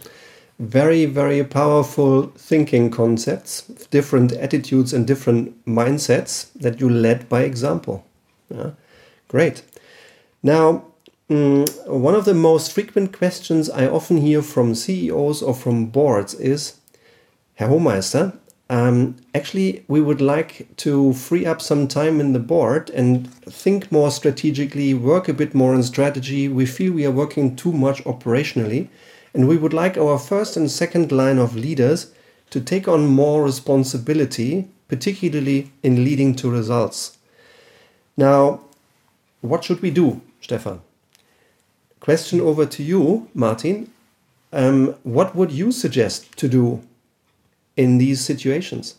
Very, 0.60 1.06
very 1.06 1.44
powerful 1.44 2.27
thinking 2.38 2.91
concepts, 2.91 3.62
different 3.89 4.32
attitudes 4.34 4.94
and 4.94 5.08
different 5.08 5.65
mindsets 5.65 6.53
that 6.53 6.80
you 6.80 6.89
led 6.89 7.27
by 7.27 7.41
example. 7.41 8.06
Yeah, 8.50 8.72
great. 9.27 9.63
Now, 10.44 10.90
one 11.32 12.16
of 12.16 12.26
the 12.26 12.34
most 12.34 12.74
frequent 12.74 13.18
questions 13.18 13.70
I 13.70 13.88
often 13.88 14.18
hear 14.18 14.42
from 14.42 14.76
CEOs 14.76 15.42
or 15.42 15.54
from 15.54 15.86
boards 15.86 16.34
is 16.34 16.78
Herr 17.56 17.70
Homeister, 17.70 18.38
um, 18.72 19.18
actually, 19.36 19.84
we 19.90 20.00
would 20.00 20.22
like 20.22 20.66
to 20.78 21.12
free 21.12 21.46
up 21.46 21.62
some 21.62 21.90
time 21.90 22.22
in 22.22 22.32
the 22.32 22.40
board 22.40 22.90
and 22.92 23.30
think 23.44 23.92
more 23.92 24.10
strategically, 24.10 24.94
work 24.94 25.28
a 25.28 25.34
bit 25.34 25.54
more 25.54 25.74
on 25.74 25.84
strategy. 25.84 26.48
We 26.48 26.66
feel 26.66 26.94
we 26.94 27.06
are 27.06 27.12
working 27.12 27.58
too 27.58 27.74
much 27.74 28.02
operationally, 28.06 28.88
and 29.34 29.50
we 29.50 29.58
would 29.58 29.74
like 29.74 29.98
our 29.98 30.18
first 30.18 30.56
and 30.56 30.72
second 30.72 31.12
line 31.12 31.38
of 31.38 31.54
leaders 31.54 32.14
to 32.52 32.62
take 32.62 32.88
on 32.88 33.08
more 33.08 33.44
responsibility, 33.44 34.70
particularly 34.88 35.70
in 35.84 36.06
leading 36.06 36.34
to 36.36 36.50
results. 36.50 37.18
Now, 38.16 38.62
what 39.42 39.66
should 39.66 39.82
we 39.82 39.92
do, 39.92 40.22
Stefan? 40.40 40.80
Question 42.01 42.41
over 42.41 42.65
to 42.65 42.84
you, 42.84 43.29
Martin. 43.34 43.91
Um, 44.51 44.96
what 45.03 45.36
would 45.36 45.51
you 45.51 45.72
suggest 45.72 46.36
to 46.38 46.50
do 46.50 46.81
in 47.77 48.00
these 48.00 48.20
situations? 48.20 48.96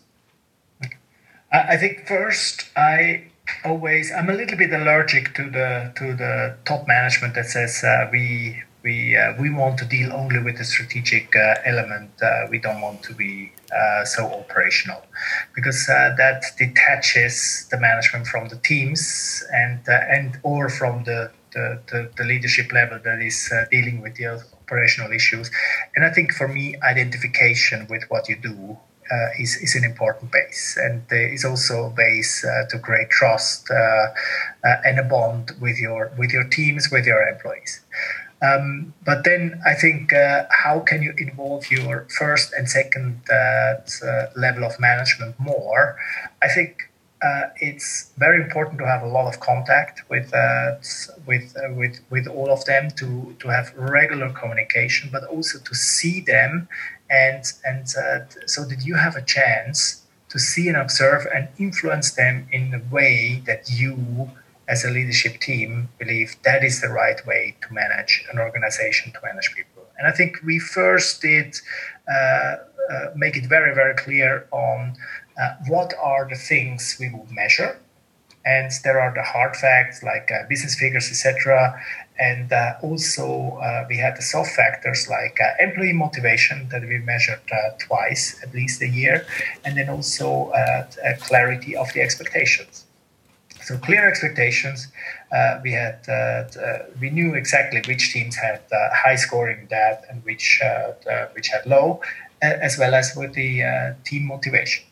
I 1.52 1.76
think 1.76 2.06
first, 2.06 2.71
I 2.76 3.25
always 3.64 4.11
I'm 4.11 4.30
a 4.30 4.32
little 4.32 4.56
bit 4.56 4.73
allergic 4.73 5.35
to 5.35 5.50
the 5.50 5.92
to 5.97 6.14
the 6.14 6.56
top 6.64 6.87
management 6.88 7.35
that 7.35 7.47
says 7.47 7.85
uh, 7.85 8.09
we 8.11 8.62
we 8.82 9.16
uh, 9.16 9.35
we 9.38 9.50
want 9.50 9.78
to 9.78 9.85
deal 9.85 10.12
only 10.12 10.38
with 10.38 10.56
the 10.59 10.64
strategic 10.64 11.35
uh, 11.37 11.56
element. 11.64 12.11
Uh, 12.23 12.47
we 12.50 12.59
don't 12.59 12.80
want 12.80 13.02
to 13.02 13.14
be 13.14 13.52
uh, 13.75 14.04
so 14.04 14.26
operational 14.32 15.02
because 15.54 15.88
uh, 15.88 16.14
that 16.16 16.44
detaches 16.56 17.66
the 17.71 17.78
management 17.78 18.26
from 18.26 18.49
the 18.49 18.56
teams 18.56 19.44
and 19.52 19.80
and 19.88 20.38
or 20.42 20.71
from 20.71 21.04
the 21.04 21.30
the, 21.52 21.80
the, 21.90 22.11
the 22.16 22.25
leadership 22.25 22.73
level 22.73 22.99
that 23.04 23.21
is 23.21 23.50
uh, 23.52 23.64
dealing 23.71 24.00
with 24.00 24.16
the 24.16 24.26
operational 24.62 25.12
issues. 25.12 25.50
And 25.94 26.04
I 26.04 26.11
think 26.11 26.32
for 26.32 26.49
me, 26.49 26.76
identification 26.82 27.87
with 27.88 28.04
what 28.09 28.28
you 28.28 28.37
do 28.37 28.78
uh, 29.11 29.28
is, 29.38 29.56
is 29.56 29.75
an 29.75 29.85
important 29.85 30.32
base. 30.32 30.78
And 30.80 31.02
uh, 31.12 31.16
is 31.16 31.44
also 31.44 31.87
a 31.87 31.90
base 31.90 32.44
uh, 32.44 32.66
to 32.71 32.78
create 32.78 33.11
trust 33.11 33.71
uh, 33.71 33.75
uh, 33.75 34.76
and 34.85 34.99
a 34.99 35.02
bond 35.02 35.52
with 35.61 35.78
your 35.78 36.12
with 36.16 36.30
your 36.30 36.44
teams 36.44 36.90
with 36.90 37.04
your 37.04 37.23
employees. 37.28 37.80
Um, 38.40 38.94
but 39.04 39.23
then 39.25 39.61
I 39.64 39.75
think 39.75 40.12
uh, 40.12 40.47
how 40.50 40.80
can 40.80 41.00
you 41.02 41.14
involve 41.16 41.71
your 41.71 42.09
first 42.18 42.52
and 42.52 42.68
second 42.68 43.21
level 44.35 44.64
of 44.64 44.80
management 44.80 45.38
more? 45.38 45.97
I 46.42 46.49
think 46.49 46.90
uh, 47.23 47.49
it's 47.57 48.11
very 48.19 48.43
important 48.43 48.79
to 48.79 48.87
have 48.87 49.02
a 49.02 49.07
lot 49.07 49.33
of 49.33 49.41
contact 49.41 50.02
with 50.09 50.33
uh, 50.35 50.75
with 51.26 51.55
uh, 51.57 51.73
with 51.75 52.00
with 52.11 52.26
all 52.26 52.50
of 52.50 52.64
them 52.64 52.91
to 52.97 53.35
to 53.38 53.49
have 53.49 53.73
regular 53.76 54.31
communication, 54.31 55.09
but 55.12 55.25
also 55.25 55.59
to 55.61 55.75
see 55.75 56.21
them 56.21 56.69
and 57.11 57.45
and 57.64 57.87
uh, 57.97 58.21
so 58.47 58.64
that 58.64 58.85
you 58.85 58.95
have 58.97 59.17
a 59.17 59.23
chance 59.23 60.02
to 60.31 60.38
see 60.38 60.69
and 60.69 60.76
observe 60.76 61.26
and 61.35 61.47
influence 61.59 62.12
them 62.12 62.49
in 62.52 62.75
a 62.75 62.95
way 62.95 63.43
that 63.47 63.71
you 63.71 64.31
as 64.69 64.85
a 64.85 64.91
leadership 64.91 65.38
team 65.41 65.88
believe 65.99 66.37
that 66.45 66.64
is 66.64 66.81
the 66.81 66.88
right 66.88 67.25
way 67.26 67.55
to 67.61 67.73
manage 67.73 68.25
an 68.33 68.38
organization 68.38 69.12
to 69.12 69.19
manage 69.23 69.55
people. 69.55 69.85
And 69.99 70.09
i 70.09 70.12
think 70.12 70.38
we 70.45 70.59
first 70.59 71.23
did 71.23 71.55
uh, 72.11 72.57
uh, 72.93 73.07
make 73.14 73.37
it 73.37 73.47
very 73.47 73.75
very 73.75 73.95
clear 73.95 74.49
on 74.50 74.97
uh, 75.41 75.55
what 75.69 75.93
are 76.03 76.29
the 76.29 76.37
things 76.37 76.97
we 77.01 77.09
will 77.11 77.27
measure 77.31 77.79
and 78.45 78.71
there 78.85 79.01
are 79.01 79.12
the 79.15 79.23
hard 79.23 79.57
facts 79.57 80.03
like 80.03 80.31
uh, 80.33 80.47
business 80.49 80.75
figures, 80.75 81.09
etc. 81.09 81.81
And 82.19 82.53
uh, 82.53 82.75
also 82.83 83.59
uh, 83.62 83.87
we 83.89 83.97
had 83.97 84.17
the 84.17 84.23
soft 84.23 84.51
factors 84.51 85.09
like 85.09 85.39
uh, 85.41 85.62
employee 85.62 85.93
motivation 85.93 86.69
that 86.71 86.83
we 86.83 86.99
measured 86.99 87.41
uh, 87.53 87.71
twice, 87.79 88.41
at 88.43 88.53
least 88.55 88.83
a 88.83 88.89
year, 88.89 89.27
and 89.65 89.77
then 89.77 89.89
also 89.89 90.53
clarity 91.21 91.77
of 91.77 91.93
the 91.93 92.01
expectations. 92.01 92.85
So 93.62 93.79
clear 93.79 94.09
expectations. 94.09 94.89
we 95.62 95.73
had 95.73 95.99
we 97.01 97.11
knew 97.11 97.35
exactly 97.35 97.81
which 97.87 98.12
teams 98.12 98.37
had 98.37 98.61
high 98.73 99.17
scoring 99.17 99.69
that 99.71 100.05
and 100.11 100.25
which 100.25 100.61
which 101.35 101.49
had 101.49 101.65
low, 101.67 102.01
as 102.43 102.77
well 102.77 102.95
as 102.95 103.15
with 103.17 103.35
the 103.35 103.95
team 104.05 104.27
motivation 104.27 104.85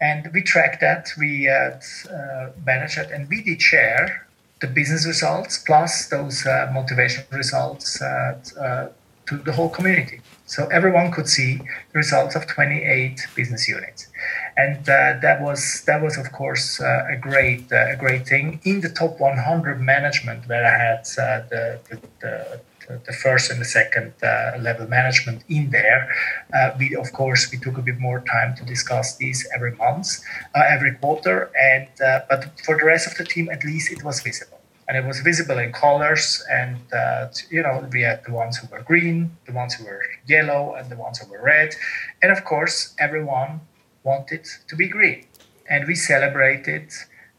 and 0.00 0.30
we 0.32 0.42
tracked 0.42 0.80
that, 0.80 1.10
we 1.18 1.48
uh, 1.48 1.78
uh, 2.12 2.50
managed 2.64 2.98
it, 2.98 3.10
and 3.10 3.28
we 3.28 3.42
did 3.42 3.60
share 3.60 4.26
the 4.60 4.66
business 4.66 5.06
results 5.06 5.58
plus 5.58 6.08
those 6.08 6.46
uh, 6.46 6.70
motivation 6.72 7.24
results 7.30 8.00
uh, 8.02 8.38
uh, 8.60 8.88
to 9.26 9.36
the 9.38 9.52
whole 9.52 9.68
community. 9.68 10.20
So 10.46 10.66
everyone 10.68 11.12
could 11.12 11.28
see 11.28 11.58
the 11.92 11.98
results 11.98 12.34
of 12.34 12.46
28 12.46 13.26
business 13.34 13.68
units, 13.68 14.08
and 14.56 14.80
uh, 14.88 15.18
that 15.20 15.42
was 15.42 15.82
that 15.86 16.00
was 16.02 16.16
of 16.16 16.32
course 16.32 16.80
a 16.80 17.18
great 17.20 17.70
a 17.70 17.96
great 17.98 18.26
thing. 18.26 18.58
In 18.64 18.80
the 18.80 18.88
top 18.88 19.20
100 19.20 19.78
management 19.78 20.48
where 20.48 20.64
I 20.64 20.78
had 20.78 21.04
the, 21.50 21.80
the, 21.90 22.00
the 22.20 22.60
the 23.06 23.12
first 23.12 23.50
and 23.50 23.60
the 23.60 23.64
second 23.64 24.12
uh, 24.22 24.52
level 24.60 24.86
management 24.86 25.42
in 25.48 25.70
there. 25.70 26.10
Uh, 26.54 26.70
we, 26.78 26.96
of 26.96 27.12
course, 27.12 27.50
we 27.50 27.58
took 27.58 27.78
a 27.78 27.82
bit 27.82 27.98
more 27.98 28.20
time 28.20 28.54
to 28.56 28.64
discuss 28.64 29.16
these 29.16 29.46
every 29.54 29.74
month, 29.76 30.20
uh, 30.54 30.62
every 30.68 30.94
quarter, 30.94 31.50
and 31.60 31.88
but 32.28 32.50
for 32.64 32.78
the 32.78 32.84
rest 32.84 33.06
of 33.06 33.16
the 33.16 33.24
team, 33.24 33.48
at 33.50 33.64
least 33.64 33.92
it 33.92 34.02
was 34.04 34.20
visible. 34.20 34.60
And 34.88 34.96
it 34.96 35.04
was 35.04 35.20
visible 35.20 35.58
in 35.58 35.70
colors 35.72 36.42
and 36.50 36.78
uh, 36.94 37.28
you 37.50 37.62
know 37.62 37.86
we 37.92 38.00
had 38.00 38.24
the 38.24 38.32
ones 38.32 38.56
who 38.56 38.66
were 38.68 38.82
green 38.82 39.36
the 39.44 39.52
ones 39.52 39.74
who 39.74 39.84
were 39.84 40.02
yellow 40.26 40.76
and 40.76 40.88
the 40.90 40.96
ones 40.96 41.18
who 41.18 41.30
were 41.30 41.42
red. 41.42 41.74
And 42.22 42.32
of 42.32 42.42
course 42.44 42.94
everyone 42.98 43.60
wanted 44.02 44.46
to 44.68 44.76
be 44.76 44.88
green. 44.88 45.26
And 45.68 45.86
we 45.86 45.94
celebrated 45.94 46.90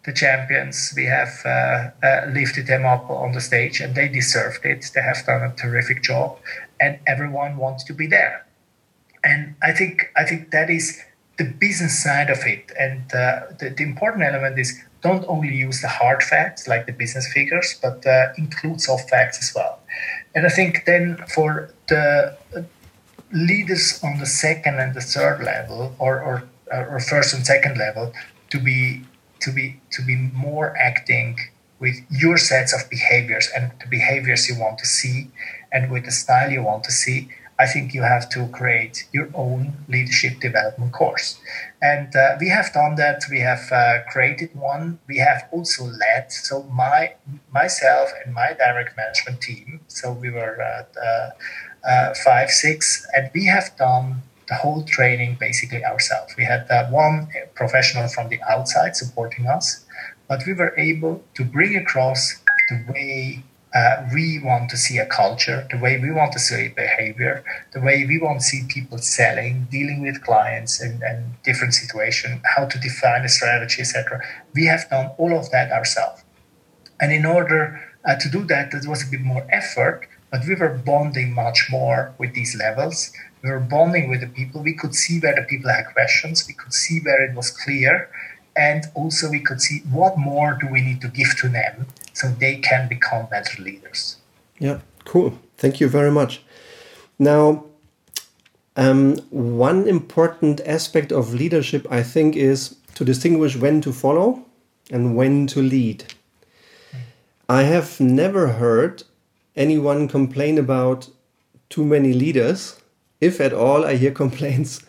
the 0.09 0.15
champions. 0.15 0.93
We 0.95 1.05
have 1.05 1.33
uh, 1.45 1.91
uh, 2.03 2.31
lifted 2.33 2.65
them 2.65 2.83
up 2.85 3.09
on 3.09 3.31
the 3.33 3.41
stage, 3.41 3.79
and 3.79 3.93
they 3.93 4.07
deserved 4.07 4.65
it. 4.65 4.91
They 4.93 5.01
have 5.01 5.23
done 5.25 5.43
a 5.43 5.55
terrific 5.55 6.01
job, 6.01 6.39
and 6.81 6.99
everyone 7.05 7.57
wants 7.57 7.83
to 7.85 7.93
be 7.93 8.07
there. 8.07 8.45
And 9.23 9.55
I 9.61 9.71
think 9.71 10.11
I 10.21 10.23
think 10.29 10.51
that 10.51 10.69
is 10.69 10.85
the 11.37 11.45
business 11.45 12.03
side 12.03 12.29
of 12.29 12.39
it. 12.45 12.71
And 12.85 13.03
uh, 13.13 13.53
the, 13.59 13.69
the, 13.77 13.83
important 13.83 14.23
element 14.23 14.59
is 14.59 14.69
don't 15.01 15.25
only 15.27 15.53
use 15.67 15.79
the 15.81 15.87
hard 15.87 16.21
facts 16.21 16.67
like 16.67 16.85
the 16.85 16.91
business 16.91 17.31
figures, 17.31 17.79
but 17.81 18.05
uh, 18.05 18.33
include 18.37 18.81
soft 18.81 19.09
facts 19.09 19.37
as 19.43 19.53
well. 19.55 19.79
And 20.35 20.45
I 20.45 20.49
think 20.49 20.85
then 20.85 21.17
for 21.35 21.71
the 21.87 22.37
leaders 23.31 23.99
on 24.03 24.19
the 24.19 24.25
second 24.25 24.79
and 24.79 24.93
the 24.95 25.05
third 25.13 25.43
level, 25.43 25.95
or 25.99 26.15
or, 26.29 26.37
or 26.71 26.99
first 26.99 27.33
and 27.35 27.45
second 27.45 27.77
level, 27.77 28.11
to 28.49 28.59
be 28.59 29.03
to 29.41 29.51
be 29.51 29.79
to 29.91 30.01
be 30.01 30.15
more 30.15 30.75
acting 30.77 31.37
with 31.79 31.95
your 32.09 32.37
sets 32.37 32.73
of 32.73 32.89
behaviors 32.89 33.49
and 33.55 33.71
the 33.79 33.87
behaviors 33.87 34.49
you 34.49 34.59
want 34.59 34.77
to 34.77 34.85
see 34.85 35.29
and 35.71 35.91
with 35.91 36.05
the 36.05 36.11
style 36.11 36.51
you 36.51 36.61
want 36.61 36.83
to 36.83 36.91
see 36.91 37.29
i 37.59 37.65
think 37.65 37.93
you 37.93 38.01
have 38.01 38.29
to 38.29 38.47
create 38.47 39.07
your 39.11 39.29
own 39.33 39.73
leadership 39.87 40.39
development 40.39 40.93
course. 40.93 41.39
And 41.81 42.13
uh, 42.15 42.35
we 42.39 42.49
have 42.49 42.71
done 42.73 42.95
that. 42.95 43.23
We 43.29 43.39
have 43.39 43.71
uh, 43.71 43.99
created 44.11 44.53
one. 44.53 44.99
We 45.07 45.17
have 45.17 45.47
also 45.51 45.85
led. 45.85 46.31
So 46.31 46.63
my 46.63 47.13
myself 47.53 48.09
and 48.23 48.33
my 48.33 48.53
direct 48.53 48.95
management 48.97 49.41
team 49.41 49.81
so 49.87 50.11
we 50.11 50.29
were 50.29 50.55
uh, 50.61 51.29
uh 51.87 52.13
five 52.13 52.49
six 52.49 53.07
and 53.15 53.29
we 53.33 53.45
have 53.45 53.75
done 53.77 54.21
the 54.49 54.55
whole 54.55 54.83
training 54.83 55.37
basically 55.39 55.85
ourselves. 55.85 56.35
We 56.35 56.43
had 56.43 56.67
that 56.67 56.91
one 56.91 57.29
professional 57.55 58.07
from 58.07 58.29
the 58.29 58.41
outside 58.49 58.95
supporting 58.95 59.47
us, 59.47 59.85
but 60.27 60.43
we 60.45 60.53
were 60.53 60.73
able 60.77 61.23
to 61.35 61.45
bring 61.45 61.75
across 61.77 62.41
the 62.69 62.83
way 62.91 63.43
uh, 63.73 64.07
we 64.11 64.39
want 64.43 64.69
to 64.71 64.77
see 64.77 64.97
a 64.97 65.05
culture, 65.05 65.67
the 65.69 65.77
way 65.77 65.99
we 65.99 66.11
want 66.11 66.33
to 66.33 66.39
see 66.39 66.69
behavior, 66.69 67.43
the 67.73 67.79
way 67.79 68.03
we 68.05 68.19
want 68.19 68.39
to 68.39 68.45
see 68.45 68.63
people 68.67 68.97
selling, 68.97 69.67
dealing 69.69 70.01
with 70.01 70.23
clients 70.23 70.81
and, 70.81 71.03
and 71.03 71.41
different 71.43 71.73
situations, 71.73 72.41
how 72.55 72.65
to 72.65 72.79
define 72.79 73.23
a 73.23 73.29
strategy, 73.29 73.81
etc. 73.81 74.21
We 74.55 74.65
have 74.65 74.89
done 74.89 75.11
all 75.17 75.37
of 75.37 75.51
that 75.51 75.71
ourselves. 75.71 76.23
And 76.99 77.13
in 77.13 77.25
order 77.25 77.79
uh, 78.05 78.15
to 78.15 78.29
do 78.29 78.43
that, 78.45 78.71
there 78.71 78.81
was 78.87 79.07
a 79.07 79.11
bit 79.11 79.21
more 79.21 79.45
effort, 79.51 80.07
but 80.31 80.41
we 80.47 80.55
were 80.55 80.69
bonding 80.69 81.33
much 81.33 81.67
more 81.69 82.13
with 82.17 82.33
these 82.33 82.55
levels 82.55 83.11
we 83.41 83.49
were 83.49 83.59
bonding 83.59 84.09
with 84.09 84.21
the 84.21 84.27
people. 84.27 84.61
We 84.61 84.73
could 84.73 84.93
see 84.93 85.19
where 85.19 85.35
the 85.35 85.43
people 85.43 85.69
had 85.69 85.85
questions. 85.93 86.45
We 86.47 86.53
could 86.53 86.73
see 86.73 86.99
where 86.99 87.23
it 87.23 87.35
was 87.35 87.51
clear. 87.51 88.09
And 88.55 88.83
also, 88.93 89.29
we 89.29 89.39
could 89.39 89.61
see 89.61 89.79
what 89.91 90.17
more 90.17 90.57
do 90.59 90.67
we 90.67 90.81
need 90.81 90.99
to 91.01 91.07
give 91.07 91.37
to 91.37 91.47
them 91.47 91.87
so 92.13 92.27
they 92.27 92.57
can 92.57 92.89
become 92.89 93.27
better 93.27 93.61
leaders. 93.61 94.17
Yeah, 94.57 94.79
cool. 95.05 95.39
Thank 95.57 95.79
you 95.79 95.87
very 95.87 96.11
much. 96.11 96.41
Now, 97.17 97.65
um, 98.75 99.15
one 99.29 99.87
important 99.87 100.59
aspect 100.65 101.11
of 101.13 101.33
leadership, 101.33 101.87
I 101.89 102.03
think, 102.03 102.35
is 102.35 102.75
to 102.95 103.05
distinguish 103.05 103.55
when 103.55 103.79
to 103.81 103.93
follow 103.93 104.45
and 104.91 105.15
when 105.15 105.47
to 105.47 105.61
lead. 105.61 106.13
I 107.47 107.63
have 107.63 107.99
never 108.01 108.47
heard 108.47 109.03
anyone 109.59 110.07
complain 110.07 110.57
about 110.57 111.09
too 111.69 111.85
many 111.85 112.13
leaders 112.13 112.79
if 113.21 113.41
at 113.41 113.53
all, 113.53 113.85
I 113.85 113.95
hear 113.95 114.11
complaints 114.23 114.81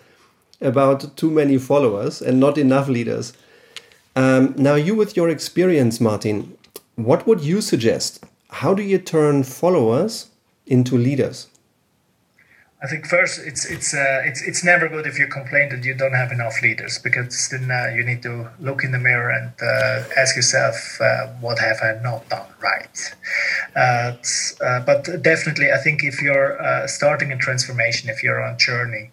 about 0.60 1.16
too 1.16 1.30
many 1.30 1.58
followers 1.58 2.20
and 2.20 2.38
not 2.38 2.58
enough 2.58 2.88
leaders. 2.88 3.32
Um, 4.14 4.54
now, 4.56 4.74
you, 4.74 4.94
with 4.94 5.16
your 5.16 5.28
experience, 5.28 6.00
Martin, 6.00 6.56
what 6.96 7.26
would 7.26 7.40
you 7.40 7.60
suggest? 7.60 8.24
How 8.50 8.74
do 8.74 8.82
you 8.82 8.98
turn 8.98 9.44
followers 9.44 10.26
into 10.66 10.96
leaders? 10.96 11.48
I 12.82 12.86
think 12.86 13.06
first 13.06 13.40
it's 13.44 13.66
it's 13.66 13.92
uh, 13.92 14.22
it's 14.24 14.40
it's 14.40 14.64
never 14.64 14.88
good 14.88 15.06
if 15.06 15.18
you 15.18 15.26
complain 15.26 15.68
that 15.68 15.84
you 15.84 15.92
don't 15.92 16.14
have 16.14 16.32
enough 16.32 16.62
leaders 16.62 16.98
because 16.98 17.50
then 17.50 17.70
uh, 17.70 17.92
you 17.94 18.02
need 18.02 18.22
to 18.22 18.48
look 18.58 18.84
in 18.84 18.92
the 18.92 18.98
mirror 18.98 19.28
and 19.28 19.52
uh, 19.60 20.08
ask 20.16 20.34
yourself 20.34 20.98
uh, 20.98 21.26
what 21.40 21.58
have 21.58 21.76
I 21.82 22.00
not 22.02 22.26
done 22.30 22.48
right. 22.62 23.14
Uh, 23.76 24.12
uh, 24.64 24.80
but 24.80 25.22
definitely, 25.22 25.70
I 25.70 25.76
think 25.76 26.02
if 26.02 26.22
you're 26.22 26.58
starting 26.86 27.30
a 27.32 27.36
transformation, 27.36 28.08
if 28.08 28.22
you're 28.22 28.42
on 28.42 28.54
a 28.54 28.56
journey, 28.56 29.10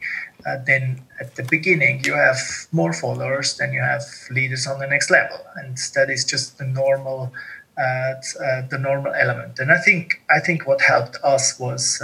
then 0.66 1.04
at 1.20 1.36
the 1.36 1.44
beginning 1.44 2.06
you 2.06 2.14
have 2.14 2.40
more 2.72 2.94
followers 2.94 3.58
than 3.58 3.74
you 3.74 3.82
have 3.82 4.04
leaders 4.32 4.66
on 4.66 4.80
the 4.80 4.88
next 4.88 5.12
level, 5.12 5.40
and 5.58 5.78
that 5.94 6.10
is 6.10 6.24
just 6.24 6.58
the 6.58 6.66
normal. 6.66 7.34
the 7.76 8.80
normal 8.80 9.14
element, 9.14 9.60
and 9.60 9.72
I 9.72 9.78
think 9.78 10.22
I 10.38 10.40
think 10.40 10.66
what 10.66 10.82
helped 10.82 11.18
us 11.24 11.60
was 11.60 12.00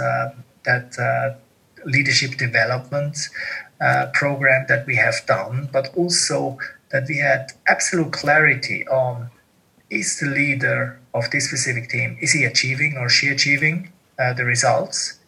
that 0.68 0.88
leadership 1.86 2.36
development 2.36 3.16
uh, 3.80 4.06
program 4.14 4.66
that 4.68 4.86
we 4.86 4.96
have 4.96 5.16
done, 5.26 5.68
but 5.72 5.88
also 5.96 6.58
that 6.90 7.04
we 7.08 7.18
had 7.18 7.52
absolute 7.66 8.12
clarity 8.12 8.86
on 8.88 9.30
is 9.90 10.18
the 10.18 10.26
leader 10.26 10.98
of 11.12 11.30
this 11.30 11.48
specific 11.48 11.88
team 11.88 12.16
is 12.20 12.32
he 12.32 12.44
achieving 12.44 12.96
or 12.96 13.08
she 13.08 13.28
achieving 13.28 13.92
uh, 14.18 14.32
the 14.32 14.44
results? 14.44 15.18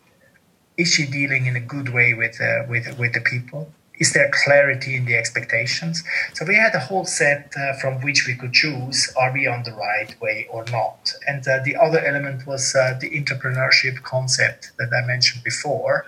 Is 0.77 0.93
she 0.93 1.07
dealing 1.07 1.47
in 1.47 1.57
a 1.57 1.61
good 1.61 1.89
way 1.89 2.15
with 2.15 2.41
uh, 2.41 2.65
with 2.69 2.99
with 2.99 3.13
the 3.15 3.21
people? 3.21 3.73
Is 3.99 4.13
there 4.13 4.31
clarity 4.31 4.95
in 4.95 5.07
the 5.07 5.17
expectations? 5.17 6.05
So 6.35 6.45
we 6.45 6.55
had 6.55 6.75
a 6.75 6.81
whole 6.81 7.07
set 7.07 7.55
uh, 7.57 7.73
from 7.81 8.03
which 8.03 8.27
we 8.27 8.35
could 8.35 8.53
choose: 8.53 9.13
are 9.17 9.33
we 9.33 9.47
on 9.47 9.63
the 9.63 9.73
right 9.73 10.15
way 10.21 10.47
or 10.51 10.65
not? 10.71 11.13
And 11.27 11.47
uh, 11.49 11.61
the 11.65 11.77
other 11.77 12.01
element 12.05 12.47
was 12.47 12.75
uh, 12.75 12.99
the 13.01 13.11
entrepreneurship 13.11 14.03
concept 14.03 14.73
that 14.79 14.91
I 14.93 15.07
mentioned 15.07 15.43
before, 15.43 16.05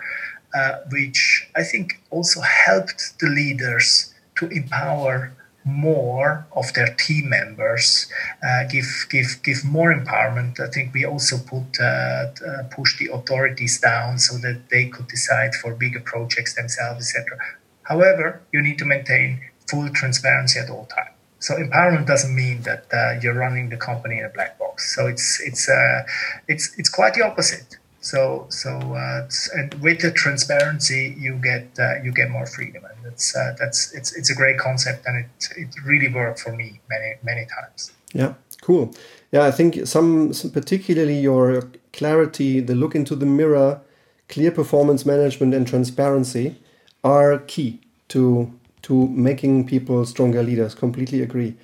uh, 0.55 0.79
which 0.91 1.49
I 1.57 1.63
think 1.63 2.01
also 2.11 2.41
helped 2.41 3.19
the 3.21 3.29
leaders 3.29 4.15
to 4.37 4.49
empower 4.49 5.33
more 5.65 6.47
of 6.53 6.73
their 6.73 6.95
team 6.95 7.29
members, 7.29 8.11
uh, 8.43 8.65
give 8.65 9.07
give 9.11 9.43
give 9.43 9.65
more 9.65 9.93
empowerment. 9.93 10.61
I 10.61 10.71
think 10.71 10.95
we 10.95 11.05
also 11.05 11.37
put 11.39 11.79
uh, 11.81 11.85
uh, 11.85 12.63
push 12.71 12.99
the 12.99 13.13
authorities 13.13 13.81
down 13.81 14.19
so 14.19 14.39
that 14.39 14.71
they 14.71 14.87
could 14.87 15.09
decide 15.09 15.55
for 15.55 15.75
bigger 15.75 16.01
projects 16.01 16.55
themselves, 16.55 17.01
etc. 17.01 17.39
However, 17.83 18.41
you 18.53 18.63
need 18.63 18.79
to 18.79 18.85
maintain 18.85 19.41
full 19.69 19.89
transparency 19.91 20.59
at 20.59 20.71
all 20.71 20.87
times. 20.87 21.15
So 21.41 21.55
empowerment 21.55 22.07
doesn't 22.07 22.35
mean 22.35 22.63
that 22.63 22.87
uh, 22.93 23.21
you're 23.21 23.35
running 23.35 23.69
the 23.69 23.77
company 23.77 24.19
in 24.19 24.25
a 24.25 24.31
black 24.31 24.59
box. 24.59 24.95
So 24.95 25.07
it's 25.07 25.41
it's 25.41 25.69
uh, 25.69 26.03
it's 26.49 26.77
it's 26.79 26.89
quite 26.89 27.15
the 27.15 27.23
opposite 27.23 27.78
So 28.01 28.47
so 28.49 28.71
uh, 28.95 29.29
and 29.55 29.75
with 29.83 30.01
the 30.01 30.13
transparency, 30.13 31.15
you 31.19 31.35
get 31.35 31.69
uh, 31.79 32.03
you 32.03 32.13
get 32.13 32.31
more 32.31 32.47
freedom, 32.47 32.85
and 32.85 33.05
that's 33.05 33.37
uh, 33.37 33.57
that's 33.59 33.93
it's 33.93 34.17
it's 34.17 34.31
a 34.31 34.35
great 34.35 34.59
concept, 34.59 35.05
and 35.07 35.25
it 35.25 35.49
it 35.57 35.69
really 35.85 36.09
worked 36.09 36.41
for 36.41 36.53
me 36.53 36.81
many 36.89 37.15
many 37.23 37.47
times. 37.47 37.93
Yeah, 38.15 38.35
cool. 38.63 38.95
Yeah, 39.31 39.45
I 39.45 39.51
think 39.51 39.87
some, 39.87 40.33
some 40.33 40.51
particularly 40.51 41.19
your 41.19 41.71
clarity, 41.93 42.61
the 42.61 42.75
look 42.75 42.95
into 42.95 43.15
the 43.15 43.27
mirror, 43.27 43.81
clear 44.29 44.51
performance 44.51 45.05
management, 45.05 45.55
and 45.55 45.67
transparency 45.67 46.57
are 47.05 47.39
key 47.39 47.81
to 48.09 48.53
to 48.83 49.09
making 49.09 49.67
people 49.67 50.07
stronger 50.07 50.43
leaders. 50.43 50.75
Completely 50.75 51.21
agree. 51.21 51.57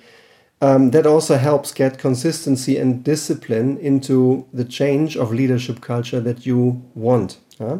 Um, 0.61 0.91
that 0.91 1.05
also 1.05 1.37
helps 1.37 1.73
get 1.73 1.99
consistency 1.99 2.77
and 2.77 3.03
discipline 3.03 3.77
into 3.77 4.47
the 4.53 4.63
change 4.63 5.17
of 5.17 5.33
leadership 5.33 5.81
culture 5.81 6.21
that 6.21 6.45
you 6.45 6.81
want. 6.95 7.37
Huh? 7.59 7.79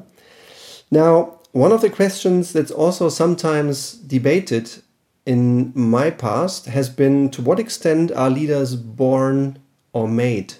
Now, 0.91 1.39
one 1.51 1.71
of 1.71 1.81
the 1.81 1.89
questions 1.89 2.51
that's 2.51 2.71
also 2.71 3.07
sometimes 3.07 3.93
debated 3.93 4.69
in 5.25 5.71
my 5.73 6.09
past 6.09 6.65
has 6.65 6.89
been 6.89 7.29
to 7.31 7.41
what 7.41 7.59
extent 7.59 8.11
are 8.11 8.29
leaders 8.29 8.75
born 8.75 9.57
or 9.93 10.07
made? 10.07 10.55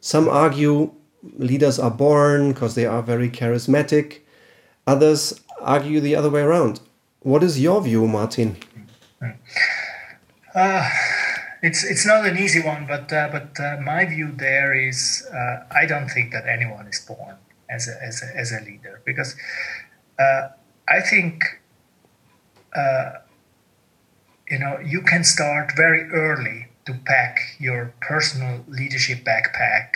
Some 0.00 0.28
argue 0.28 0.90
leaders 1.38 1.78
are 1.78 1.90
born 1.90 2.52
because 2.52 2.74
they 2.74 2.86
are 2.86 3.02
very 3.02 3.30
charismatic. 3.30 4.20
Others 4.86 5.40
argue 5.60 6.00
the 6.00 6.16
other 6.16 6.30
way 6.30 6.40
around. 6.40 6.80
What 7.20 7.42
is 7.42 7.60
your 7.60 7.80
view, 7.82 8.08
Martin? 8.08 8.56
Uh, 10.54 10.90
it's 11.62 11.84
it's 11.84 12.04
not 12.04 12.26
an 12.26 12.36
easy 12.36 12.60
one, 12.60 12.86
but 12.86 13.12
uh, 13.12 13.28
but 13.30 13.58
uh, 13.60 13.80
my 13.80 14.04
view 14.04 14.32
there 14.32 14.74
is 14.74 15.26
uh, 15.32 15.64
I 15.70 15.86
don't 15.86 16.08
think 16.08 16.32
that 16.32 16.46
anyone 16.46 16.86
is 16.88 16.98
born 16.98 17.36
as 17.70 17.88
a 17.88 18.02
as 18.02 18.22
a, 18.22 18.36
as 18.36 18.52
a 18.52 18.60
leader 18.64 19.00
because 19.04 19.36
uh, 20.18 20.48
I 20.88 21.00
think 21.00 21.60
uh, 22.74 23.12
you 24.50 24.58
know 24.58 24.78
you 24.84 25.02
can 25.02 25.22
start 25.22 25.72
very 25.76 26.10
early 26.10 26.68
to 26.86 26.94
pack 27.06 27.38
your 27.60 27.94
personal 28.00 28.64
leadership 28.66 29.24
backpack 29.24 29.92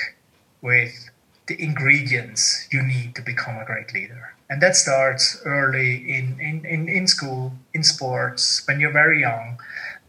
with 0.62 1.10
the 1.48 1.60
ingredients 1.60 2.68
you 2.72 2.82
need 2.82 3.14
to 3.16 3.22
become 3.22 3.56
a 3.56 3.64
great 3.64 3.92
leader. 3.92 4.34
And 4.48 4.62
that 4.62 4.76
starts 4.76 5.40
early 5.44 5.96
in, 6.08 6.38
in, 6.40 6.64
in, 6.64 6.88
in 6.88 7.08
school 7.08 7.54
in 7.74 7.82
sports 7.82 8.62
when 8.66 8.78
you're 8.78 8.92
very 8.92 9.20
young 9.20 9.58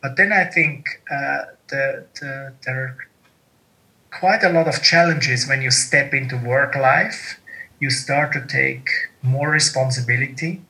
but 0.01 0.15
then 0.17 0.31
I 0.31 0.45
think 0.45 1.01
uh, 1.09 1.45
the, 1.69 2.05
the, 2.19 2.53
there 2.65 2.83
are 2.83 2.97
quite 4.11 4.43
a 4.43 4.49
lot 4.49 4.67
of 4.67 4.81
challenges 4.81 5.47
when 5.47 5.61
you 5.61 5.71
step 5.71 6.13
into 6.13 6.37
work 6.37 6.75
life. 6.75 7.39
You 7.79 7.89
start 7.89 8.33
to 8.33 8.45
take 8.45 8.89
more 9.21 9.49
responsibility. 9.49 10.61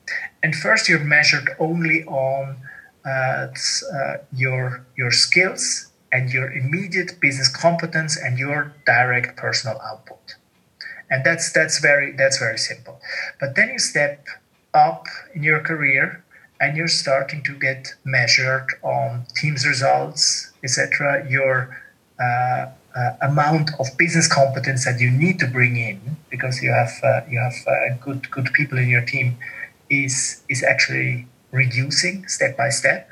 And 0.42 0.54
first, 0.54 0.88
you're 0.88 0.98
measured 0.98 1.50
only 1.58 2.04
on 2.04 2.56
uh, 3.06 3.08
uh, 3.08 4.16
your, 4.34 4.84
your 4.96 5.10
skills 5.10 5.90
and 6.12 6.30
your 6.30 6.52
immediate 6.52 7.20
business 7.20 7.48
competence 7.48 8.16
and 8.16 8.38
your 8.38 8.72
direct 8.84 9.36
personal 9.36 9.80
output. 9.80 10.36
And 11.10 11.24
that's, 11.24 11.52
that's, 11.52 11.78
very, 11.78 12.12
that's 12.12 12.38
very 12.38 12.58
simple. 12.58 13.00
But 13.40 13.54
then 13.56 13.70
you 13.70 13.78
step 13.78 14.26
up 14.74 15.06
in 15.34 15.42
your 15.42 15.60
career 15.60 16.22
and 16.60 16.76
you're 16.76 16.88
starting 16.88 17.42
to 17.44 17.54
get 17.54 17.94
measured 18.04 18.66
on 18.82 19.24
teams 19.36 19.66
results, 19.66 20.52
etc. 20.64 21.26
Your 21.28 21.80
uh, 22.20 22.66
uh, 22.96 23.16
amount 23.22 23.70
of 23.78 23.86
business 23.96 24.26
competence 24.26 24.84
that 24.84 25.00
you 25.00 25.10
need 25.10 25.38
to 25.38 25.46
bring 25.46 25.76
in 25.76 26.16
because 26.30 26.62
you 26.62 26.72
have 26.72 26.92
uh, 27.02 27.20
you 27.30 27.38
have 27.38 27.54
uh, 27.66 27.94
good 28.00 28.30
good 28.30 28.52
people 28.54 28.78
in 28.78 28.88
your 28.88 29.04
team 29.04 29.36
is 29.90 30.42
is 30.48 30.62
actually 30.62 31.26
reducing 31.52 32.26
step 32.26 32.56
by 32.56 32.68
step, 32.68 33.08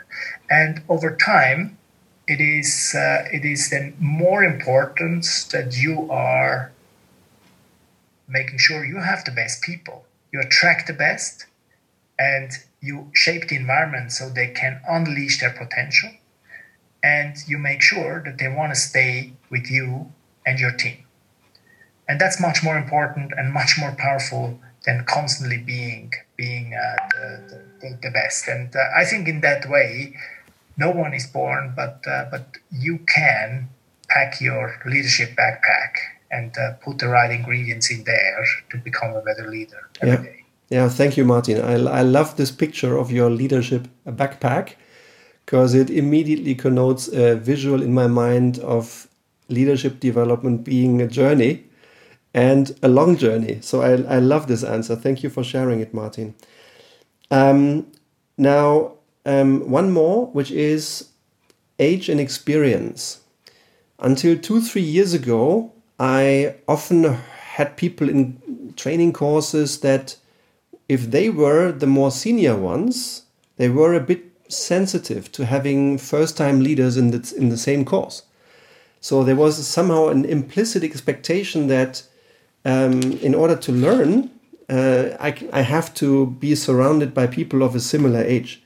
and 0.51 0.83
over 0.89 1.17
time, 1.17 1.79
it 2.27 2.41
is 2.41 2.95
uh, 2.97 3.25
it 3.33 3.45
is 3.45 3.71
then 3.71 3.95
more 4.01 4.43
important 4.43 5.25
that 5.53 5.77
you 5.77 6.11
are 6.11 6.73
making 8.29 8.59
sure 8.59 8.85
you 8.85 8.99
have 8.99 9.25
the 9.25 9.31
best 9.31 9.63
people, 9.63 10.05
you 10.33 10.41
attract 10.41 10.89
the 10.89 10.93
best, 10.93 11.47
and 12.19 12.51
you 12.81 13.11
shape 13.13 13.49
the 13.49 13.57
environment 13.57 14.13
so 14.13 14.29
they 14.29 14.49
can 14.49 14.81
unleash 14.89 15.41
their 15.41 15.51
potential 15.51 16.11
and 17.03 17.37
you 17.47 17.59
make 17.59 17.83
sure 17.83 18.23
that 18.25 18.39
they 18.39 18.49
want 18.49 18.73
to 18.73 18.79
stay 18.79 19.33
with 19.51 19.71
you 19.71 20.13
and 20.45 20.59
your 20.59 20.73
team 20.73 21.05
and 22.09 22.21
that's 22.21 22.41
much 22.41 22.63
more 22.63 22.77
important 22.77 23.33
and 23.37 23.53
much 23.53 23.77
more 23.79 23.95
powerful 23.99 24.59
than 24.85 25.05
constantly 25.05 25.59
being 25.59 26.13
being 26.37 26.75
uh, 26.75 27.09
the, 27.49 27.63
the, 27.81 27.99
the, 28.03 28.11
best 28.11 28.47
and 28.49 28.75
uh, 28.77 28.81
i 28.97 29.05
think 29.05 29.29
in 29.29 29.41
that 29.41 29.69
way 29.69 30.15
no 30.77 30.91
one 30.91 31.13
is 31.13 31.27
born 31.27 31.73
but 31.75 32.03
uh, 32.07 32.25
but 32.31 32.57
you 32.71 32.99
can 33.15 33.69
pack 34.09 34.41
your 34.41 34.81
leadership 34.87 35.31
backpack 35.37 35.93
and 36.31 36.57
uh, 36.59 36.73
put 36.85 36.99
the 36.99 37.09
right 37.09 37.31
ingredients 37.31 37.91
in 37.91 38.05
there 38.05 38.45
to 38.71 38.79
become 38.79 39.15
a 39.15 39.21
better 39.21 39.49
leader 39.49 39.89
every 40.01 40.15
yeah. 40.15 40.23
day. 40.23 40.46
Yeah, 40.69 40.89
thank 40.89 41.17
you, 41.17 41.25
Martin. 41.25 41.61
I, 41.63 41.75
I 41.75 42.03
love 42.03 42.37
this 42.37 42.51
picture 42.51 42.97
of 42.99 43.13
your 43.13 43.31
leadership 43.31 43.87
backpack 44.07 44.75
because 45.45 45.75
it 45.75 45.91
immediately 45.91 46.57
connotes 46.57 47.07
a 47.09 47.37
visual 47.37 47.83
in 47.83 47.95
my 47.95 48.09
mind 48.09 48.59
of 48.59 49.07
leadership 49.49 50.01
development 50.01 50.65
being 50.65 51.01
a 51.01 51.07
journey 51.07 51.65
and 52.35 52.77
a 52.83 52.89
long 52.89 53.17
journey. 53.17 53.61
So 53.63 53.81
I, 53.81 54.17
I 54.17 54.19
love 54.19 54.49
this 54.49 54.65
answer. 54.65 54.97
Thank 54.97 55.23
you 55.23 55.31
for 55.31 55.45
sharing 55.45 55.81
it, 55.81 55.95
Martin. 55.95 56.35
Um, 57.31 57.87
now, 58.37 58.95
um, 59.25 59.71
one 59.71 59.93
more, 59.93 60.27
which 60.27 60.51
is 60.51 61.11
age 61.79 62.09
and 62.09 62.21
experience. 62.21 63.21
Until 64.01 64.37
two, 64.37 64.61
three 64.61 64.83
years 64.83 65.15
ago, 65.15 65.73
I 66.01 66.57
often 66.67 67.05
had 67.05 67.77
people 67.77 68.09
in 68.09 68.75
training 68.77 69.13
courses 69.13 69.81
that 69.81 70.17
if 70.89 71.11
they 71.11 71.29
were 71.29 71.73
the 71.73 71.87
more 71.87 72.11
senior 72.11 72.57
ones, 72.57 73.23
they 73.57 73.69
were 73.69 73.95
a 73.95 74.01
bit 74.01 74.25
sensitive 74.49 75.33
to 75.33 75.47
having 75.47 75.99
first 75.99 76.37
time 76.37 76.61
leaders 76.61 76.97
in 76.97 77.11
the, 77.11 77.35
in 77.37 77.49
the 77.49 77.57
same 77.57 77.85
course. 77.85 78.23
So 79.01 79.25
there 79.25 79.37
was 79.37 79.67
somehow 79.67 80.09
an 80.09 80.25
implicit 80.25 80.83
expectation 80.85 81.67
that 81.69 82.03
um, 82.65 83.03
in 83.03 83.35
order 83.35 83.57
to 83.57 83.73
learn, 83.73 84.31
uh, 84.69 85.11
I, 85.21 85.35
I 85.53 85.63
have 85.63 85.95
to 85.95 86.27
be 86.27 86.55
surrounded 86.55 87.15
by 87.15 87.27
people 87.27 87.63
of 87.63 87.75
a 87.75 87.81
similar 87.81 88.21
age. 88.21 88.63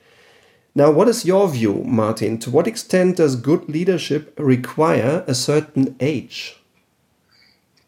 Now, 0.74 0.90
what 0.90 1.09
is 1.09 1.24
your 1.24 1.48
view, 1.48 1.83
Martin? 1.85 2.38
To 2.38 2.50
what 2.50 2.66
extent 2.66 3.16
does 3.16 3.37
good 3.37 3.68
leadership 3.68 4.33
require 4.38 5.24
a 5.26 5.35
certain 5.35 5.96
age? 6.00 6.56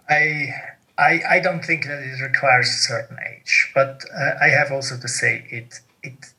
I 0.09 0.53
I, 0.99 1.21
I 1.29 1.41
don't 1.41 1.65
think 1.65 1.87
that 1.87 2.03
it 2.03 2.23
requires 2.23 2.69
a 2.69 2.73
certain 2.73 3.17
age, 3.27 3.71
but 3.75 4.05
uh, 4.15 4.33
I 4.41 4.49
have 4.49 4.71
also 4.71 4.99
to 4.99 5.09
say 5.09 5.47
it 5.51 5.81
it 6.03 6.33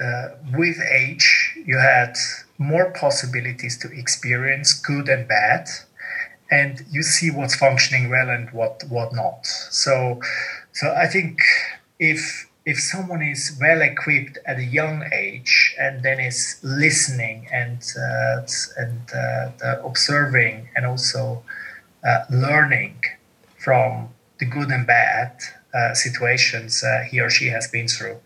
uh, 0.00 0.36
with 0.56 0.78
age 0.80 1.58
you 1.66 1.78
had 1.78 2.16
more 2.58 2.90
possibilities 2.92 3.76
to 3.78 3.88
experience 3.92 4.74
good 4.80 5.08
and 5.08 5.26
bad, 5.26 5.68
and 6.50 6.82
you 6.90 7.02
see 7.02 7.30
what's 7.30 7.56
functioning 7.56 8.08
well 8.08 8.30
and 8.30 8.50
what 8.52 8.84
what 8.88 9.12
not. 9.14 9.46
So 9.46 10.20
so 10.72 10.94
I 10.94 11.06
think 11.06 11.40
if 11.98 12.46
if 12.64 12.78
someone 12.78 13.22
is 13.22 13.56
well 13.60 13.82
equipped 13.82 14.38
at 14.46 14.58
a 14.58 14.64
young 14.64 15.04
age 15.12 15.74
and 15.78 16.02
then 16.02 16.20
is 16.20 16.60
listening 16.62 17.48
and 17.50 17.82
uh, 17.98 18.42
and 18.76 19.00
uh, 19.12 19.82
observing 19.84 20.68
and 20.76 20.86
also 20.86 21.42
uh, 22.04 22.24
learning 22.30 22.94
from 23.60 24.08
the 24.38 24.46
good 24.46 24.70
and 24.70 24.86
bad 24.86 25.36
uh, 25.74 25.94
situations 25.94 26.82
uh, 26.82 27.04
he 27.08 27.20
or 27.20 27.30
she 27.30 27.46
has 27.48 27.68
been 27.68 27.86
through, 27.86 28.18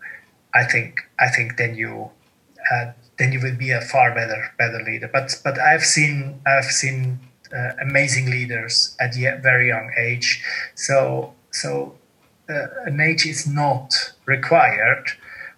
I 0.53 0.63
think 0.63 1.01
I 1.19 1.29
think 1.29 1.57
then 1.57 1.75
you 1.75 2.09
uh, 2.71 2.91
then 3.19 3.31
you 3.31 3.39
will 3.39 3.55
be 3.55 3.71
a 3.71 3.81
far 3.81 4.13
better 4.15 4.53
better 4.57 4.81
leader. 4.81 5.09
But 5.11 5.39
but 5.43 5.59
I've 5.59 5.83
seen 5.83 6.41
I've 6.47 6.71
seen 6.71 7.19
uh, 7.55 7.71
amazing 7.81 8.31
leaders 8.31 8.95
at 8.99 9.15
a 9.15 9.37
very 9.41 9.67
young 9.67 9.91
age. 9.97 10.43
So 10.75 11.33
so 11.51 11.95
uh, 12.49 12.67
an 12.85 12.99
age 12.99 13.25
is 13.25 13.45
not 13.47 14.13
required. 14.25 15.11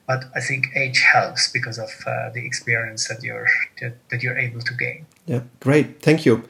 But 0.08 0.24
I 0.34 0.40
think 0.40 0.68
age 0.76 1.00
helps 1.14 1.52
because 1.52 1.78
of 1.78 1.90
uh, 2.08 2.30
the 2.34 2.46
experience 2.46 3.08
that 3.10 3.22
you're 3.22 3.48
that, 3.82 3.98
that 4.10 4.24
you're 4.24 4.38
able 4.38 4.62
to 4.62 4.74
gain. 4.74 5.06
Yeah, 5.26 5.42
great, 5.60 6.02
thank 6.02 6.26
you. 6.26 6.44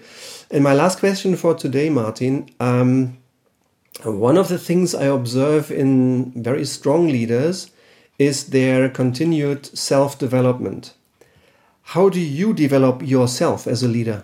And 0.51 0.63
my 0.63 0.73
last 0.73 0.99
question 0.99 1.35
for 1.35 1.55
today, 1.55 1.89
Martin. 1.89 2.49
Um, 2.59 3.17
one 4.03 4.37
of 4.37 4.47
the 4.47 4.59
things 4.59 4.93
I 4.93 5.05
observe 5.05 5.71
in 5.71 6.31
very 6.43 6.65
strong 6.65 7.07
leaders 7.07 7.71
is 8.19 8.47
their 8.49 8.89
continued 8.89 9.65
self 9.65 10.19
development. 10.19 10.93
How 11.81 12.09
do 12.09 12.19
you 12.19 12.53
develop 12.53 13.01
yourself 13.01 13.65
as 13.65 13.81
a 13.81 13.87
leader? 13.87 14.23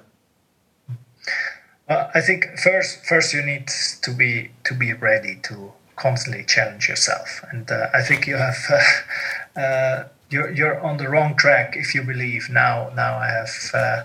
Uh, 1.87 2.09
I 2.13 2.21
think 2.21 2.45
first, 2.63 3.05
first 3.05 3.33
you 3.33 3.41
need 3.41 3.67
to 4.01 4.11
be 4.11 4.51
to 4.65 4.73
be 4.73 4.93
ready 4.93 5.39
to 5.43 5.73
constantly 5.95 6.43
challenge 6.43 6.87
yourself, 6.89 7.43
and 7.51 7.69
uh, 7.71 7.87
I 7.93 8.01
think 8.01 8.27
you 8.27 8.35
have 8.35 8.57
uh, 8.69 9.59
uh, 9.59 10.07
you're 10.29 10.51
you're 10.51 10.79
on 10.81 10.97
the 10.97 11.09
wrong 11.09 11.35
track 11.35 11.75
if 11.75 11.93
you 11.95 12.03
believe 12.03 12.49
now 12.49 12.91
now 12.95 13.17
I 13.17 13.27
have 13.27 13.55
uh, 13.73 14.03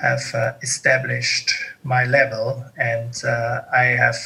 have 0.00 0.34
uh, 0.34 0.52
established 0.62 1.52
my 1.82 2.04
level 2.04 2.64
and 2.76 3.12
I 3.72 3.84
have 3.98 4.16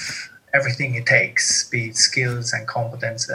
everything 0.52 0.94
it 0.96 1.06
takes, 1.06 1.68
be 1.70 1.88
it 1.88 1.96
skills 1.96 2.52
and 2.52 2.66
competence, 2.66 3.30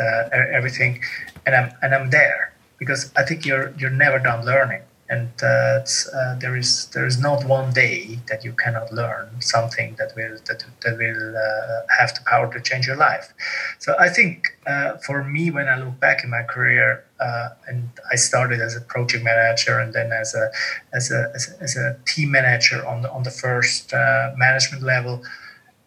everything, 0.53 1.01
and 1.45 1.55
I'm 1.55 1.71
and 1.81 1.93
I'm 1.95 2.09
there. 2.09 2.53
Because 2.77 3.11
I 3.15 3.23
think 3.23 3.45
you're 3.45 3.73
you're 3.77 3.97
never 4.05 4.19
done 4.19 4.45
learning 4.45 4.81
and 5.07 5.29
uh, 5.43 5.81
uh, 6.15 6.35
there 6.39 6.55
is 6.55 6.87
there 6.87 7.05
is 7.05 7.19
not 7.19 7.45
one 7.45 7.71
day 7.71 8.19
that 8.27 8.43
you 8.43 8.53
cannot 8.53 8.91
learn 8.91 9.29
something 9.39 9.95
that 9.99 10.13
will 10.15 10.37
that, 10.47 10.65
that 10.83 10.97
will 10.97 11.37
uh, 11.37 11.81
have 11.99 12.13
the 12.15 12.21
power 12.25 12.51
to 12.51 12.59
change 12.59 12.87
your 12.87 12.95
life. 12.95 13.31
So 13.79 13.95
I 13.99 14.09
think 14.09 14.57
uh, 14.65 14.97
for 15.05 15.23
me, 15.23 15.51
when 15.51 15.67
I 15.67 15.77
look 15.77 15.99
back 15.99 16.23
in 16.23 16.31
my 16.31 16.41
career, 16.41 17.03
uh, 17.19 17.49
and 17.67 17.89
I 18.11 18.15
started 18.15 18.61
as 18.61 18.75
a 18.75 18.81
project 18.81 19.23
manager 19.23 19.77
and 19.77 19.93
then 19.93 20.11
as 20.11 20.33
a 20.33 20.49
as 20.93 21.11
a 21.11 21.31
as 21.35 21.49
a, 21.49 21.63
as 21.63 21.77
a 21.77 21.97
team 22.05 22.31
manager 22.31 22.85
on 22.85 23.03
the 23.03 23.11
on 23.11 23.21
the 23.23 23.31
first 23.31 23.93
uh, 23.93 24.31
management 24.35 24.81
level, 24.81 25.21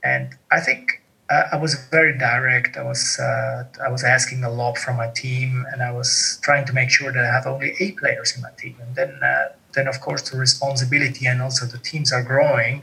and 0.04 0.37
I 0.52 0.61
think 0.61 0.98
I 1.31 1.57
was 1.57 1.75
very 1.91 2.17
direct. 2.17 2.77
I 2.79 2.83
was 2.83 3.19
uh, 3.19 3.64
I 3.85 3.91
was 3.91 4.03
asking 4.03 4.45
a 4.45 4.51
lot 4.51 4.79
from 4.79 4.97
my 4.97 5.09
team, 5.09 5.67
and 5.73 5.83
I 5.83 5.93
was 5.93 6.38
trying 6.43 6.64
to 6.67 6.73
make 6.73 6.91
sure 6.91 7.12
that 7.12 7.23
I 7.23 7.31
have 7.31 7.47
only 7.47 7.75
A 7.81 7.93
players 7.93 8.35
in 8.35 8.43
my 8.43 8.51
team. 8.57 8.77
And 8.81 8.95
then 8.95 9.21
uh, 9.23 9.49
then 9.75 9.88
of 9.88 10.01
course 10.01 10.31
the 10.31 10.38
responsibility 10.38 11.27
and 11.27 11.43
also 11.43 11.67
the 11.67 11.79
teams 11.79 12.12
are 12.12 12.23
growing, 12.23 12.83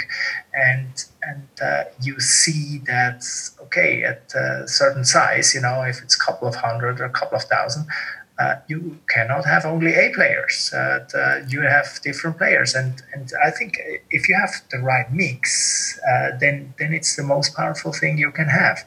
and 0.54 1.06
and 1.24 1.48
uh, 1.60 1.84
you 2.02 2.20
see 2.20 2.82
that 2.86 3.24
okay 3.62 4.04
at 4.04 4.32
a 4.36 4.68
certain 4.68 5.06
size, 5.06 5.56
you 5.56 5.62
know, 5.62 5.82
if 5.82 6.04
it's 6.04 6.16
a 6.16 6.20
couple 6.20 6.48
of 6.48 6.56
hundred 6.56 7.00
or 7.00 7.06
a 7.06 7.10
couple 7.10 7.38
of 7.38 7.44
thousand, 7.46 7.88
uh, 8.38 8.56
you 8.68 9.00
cannot 9.10 9.46
have 9.46 9.66
only 9.66 9.94
A 9.94 10.12
players. 10.14 10.72
Uh, 10.74 11.06
the, 11.12 11.48
you 11.50 11.62
have 11.62 12.00
different 12.04 12.38
players, 12.38 12.76
and 12.76 13.02
and 13.14 13.32
I 13.44 13.52
think 13.52 13.78
if 14.12 14.28
you 14.28 14.36
have 14.36 14.52
the 14.72 14.80
right 14.80 15.12
mix, 15.12 16.00
uh, 16.00 16.38
then 16.40 16.74
then 16.78 16.94
it's 16.94 17.16
the 17.16 17.24
most 17.24 17.56
powerful 17.56 17.94
thing 17.94 18.18
you 18.18 18.32
can 18.32 18.48
have, 18.48 18.86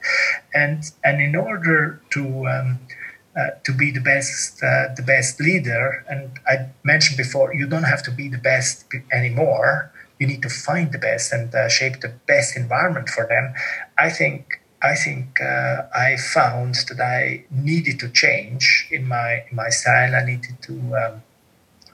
and 0.54 0.82
and 1.02 1.22
in 1.22 1.34
order 1.34 2.00
to 2.11 2.46
um, 2.46 2.78
uh, 3.38 3.50
to 3.64 3.72
be 3.72 3.90
the 3.90 4.00
best 4.00 4.62
uh, 4.62 4.88
the 4.96 5.02
best 5.02 5.40
leader, 5.40 6.04
and 6.08 6.30
I 6.46 6.68
mentioned 6.84 7.16
before, 7.16 7.54
you 7.54 7.66
don't 7.66 7.84
have 7.84 8.02
to 8.04 8.11
be 8.11 8.28
the 8.28 8.38
best 8.38 8.84
anymore. 9.12 9.92
You 10.18 10.26
need 10.26 10.42
to 10.42 10.50
find 10.50 10.92
the 10.92 10.98
best 10.98 11.32
and 11.32 11.54
uh, 11.54 11.68
shape 11.68 12.00
the 12.00 12.12
best 12.26 12.56
environment 12.56 13.08
for 13.08 13.26
them. 13.26 13.54
I 13.96 14.11
think 14.11 14.58
I 14.81 14.95
think 14.95 15.41
uh, 15.41 15.83
I 15.95 16.17
found 16.17 16.77
that 16.88 17.01
I 17.01 17.45
needed 17.51 17.99
to 18.01 18.09
change 18.09 18.87
in 18.91 19.09
my 19.09 19.45
in 19.51 19.57
my 19.57 19.71
style. 19.71 20.14
I 20.14 20.25
needed 20.25 20.57
to 20.62 20.75
um, 20.97 21.23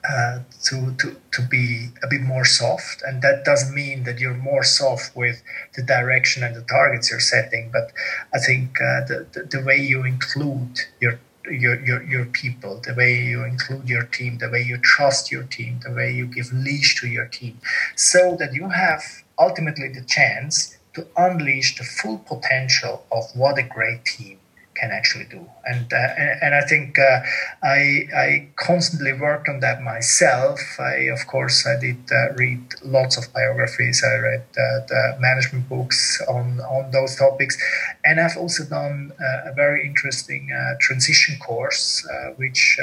uh, 0.06 0.40
to 0.64 0.94
to 0.96 1.16
to 1.32 1.42
be 1.42 1.88
a 2.02 2.08
bit 2.08 2.20
more 2.20 2.44
soft, 2.44 3.02
and 3.02 3.22
that 3.22 3.44
doesn't 3.44 3.74
mean 3.74 4.04
that 4.04 4.18
you're 4.18 4.34
more 4.34 4.62
soft 4.62 5.16
with 5.16 5.42
the 5.76 5.82
direction 5.82 6.42
and 6.42 6.54
the 6.54 6.62
targets 6.62 7.10
you're 7.10 7.20
setting. 7.20 7.70
But 7.72 7.92
I 8.34 8.38
think 8.38 8.76
uh, 8.80 9.06
the, 9.06 9.26
the, 9.32 9.58
the 9.58 9.64
way 9.64 9.78
you 9.78 10.04
include 10.04 10.80
your 11.00 11.18
your, 11.50 11.80
your 11.82 12.02
your 12.02 12.26
people, 12.26 12.82
the 12.84 12.94
way 12.94 13.16
you 13.16 13.44
include 13.44 13.88
your 13.88 14.04
team, 14.04 14.38
the 14.38 14.50
way 14.50 14.62
you 14.62 14.76
trust 14.76 15.32
your 15.32 15.44
team, 15.44 15.80
the 15.82 15.92
way 15.92 16.12
you 16.12 16.26
give 16.26 16.52
leash 16.52 17.00
to 17.00 17.08
your 17.08 17.26
team, 17.26 17.58
so 17.96 18.36
that 18.38 18.52
you 18.52 18.68
have 18.68 19.02
ultimately 19.38 19.88
the 19.88 20.04
chance 20.04 20.76
to 20.94 21.06
unleash 21.16 21.76
the 21.76 21.84
full 21.84 22.18
potential 22.18 23.04
of 23.10 23.24
what 23.34 23.58
a 23.58 23.62
great 23.62 24.04
team 24.04 24.38
can 24.74 24.90
actually 24.90 25.24
do. 25.24 25.48
And 25.64 25.92
uh, 25.92 25.96
and 26.42 26.54
I 26.54 26.62
think 26.62 26.98
uh, 26.98 27.20
I 27.62 28.08
I 28.14 28.48
constantly 28.56 29.12
worked 29.12 29.48
on 29.48 29.60
that 29.60 29.82
myself. 29.82 30.60
I 30.78 30.94
of 31.16 31.26
course 31.26 31.66
I 31.66 31.78
did 31.80 32.00
uh, 32.10 32.32
read 32.34 32.62
lots 32.82 33.16
of 33.16 33.32
biographies. 33.32 34.02
I 34.04 34.16
read 34.18 34.44
uh, 34.50 34.86
the 34.86 35.16
management 35.20 35.68
books 35.68 36.20
on 36.28 36.60
on 36.60 36.90
those 36.90 37.16
topics, 37.16 37.56
and 38.04 38.20
I've 38.20 38.36
also 38.36 38.64
done 38.64 39.12
uh, 39.20 39.50
a 39.50 39.52
very 39.54 39.86
interesting 39.86 40.50
uh, 40.52 40.74
transition 40.80 41.38
course, 41.38 42.06
which 42.36 42.78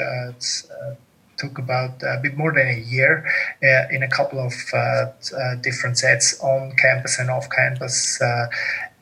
took 1.42 1.58
about 1.58 2.02
a 2.02 2.20
bit 2.22 2.36
more 2.36 2.52
than 2.52 2.68
a 2.68 2.80
year 2.96 3.26
uh, 3.62 3.94
in 3.94 4.02
a 4.02 4.08
couple 4.08 4.38
of 4.38 4.54
uh, 4.72 4.76
uh, 4.76 5.54
different 5.60 5.98
sets 5.98 6.40
on 6.40 6.72
campus 6.76 7.18
and 7.18 7.30
off 7.30 7.46
campus. 7.50 8.20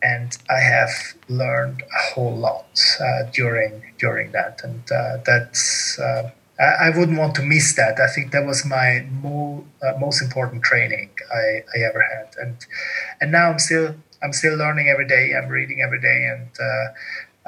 and 0.03 0.31
I 0.48 0.61
have 0.61 0.92
learned 1.29 1.83
a 1.83 2.03
whole 2.09 2.37
lot 2.48 2.79
during 3.35 3.72
during 3.98 4.33
that, 4.33 4.55
and 4.64 4.83
that's. 5.24 6.00
I 6.85 6.90
wouldn't 6.90 7.16
want 7.16 7.35
to 7.37 7.42
miss 7.42 7.72
that. 7.81 7.98
I 7.98 8.09
think 8.14 8.33
that 8.33 8.44
was 8.44 8.66
my 8.66 9.07
mo- 9.24 9.64
uh, 9.83 9.94
most 9.98 10.20
important 10.20 10.62
training 10.62 11.09
I, 11.33 11.64
I, 11.74 11.79
ever 11.88 12.03
had, 12.12 12.29
and 12.37 12.57
and 13.20 13.33
now 13.33 13.46
I'm 13.50 13.59
still 13.59 13.94
I'm 14.22 14.35
still 14.35 14.57
learning 14.59 14.88
every 14.88 15.09
day. 15.09 15.33
I'm 15.37 15.48
reading 15.48 15.81
every 15.81 16.03
day, 16.11 16.20
and 16.33 16.50
uh, 16.68 16.87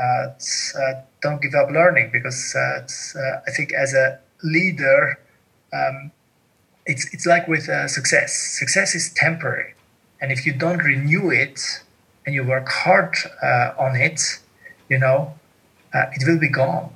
uh, 0.03 0.95
don't 1.21 1.43
give 1.43 1.55
up 1.55 1.71
learning 1.71 2.09
because 2.11 2.57
I 3.47 3.51
think 3.57 3.75
as 3.85 3.93
a 3.93 4.19
leader, 4.43 5.19
um, 5.73 6.11
it's 6.87 7.13
it's 7.15 7.27
like 7.27 7.49
with 7.49 7.69
uh, 7.69 7.89
success. 7.89 8.35
Success 8.35 8.95
is 8.95 9.13
temporary, 9.13 9.75
and 10.21 10.33
if 10.33 10.45
you 10.47 10.53
don't 10.53 10.83
renew 10.83 11.31
it 11.31 11.61
and 12.27 12.35
you 12.35 12.45
work 12.45 12.69
hard 12.69 13.15
uh, 13.43 13.73
on 13.79 13.97
it, 13.97 14.21
you 14.89 14.99
know, 14.99 15.35
uh, 15.95 16.07
it 16.13 16.27
will 16.27 16.39
be 16.39 16.49
gone. 16.49 16.91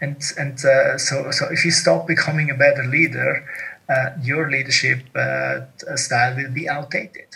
And 0.00 0.16
and 0.38 0.64
uh, 0.64 0.98
so 0.98 1.30
so 1.30 1.46
if 1.50 1.64
you 1.64 1.70
stop 1.70 2.06
becoming 2.06 2.50
a 2.50 2.54
better 2.54 2.84
leader, 2.84 3.44
uh, 3.88 4.10
your 4.22 4.50
leadership 4.50 5.00
uh, 5.14 5.60
style 5.96 6.36
will 6.36 6.50
be 6.50 6.68
outdated. 6.68 7.28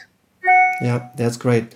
Yeah, 0.81 1.09
that's 1.17 1.37
great. 1.37 1.75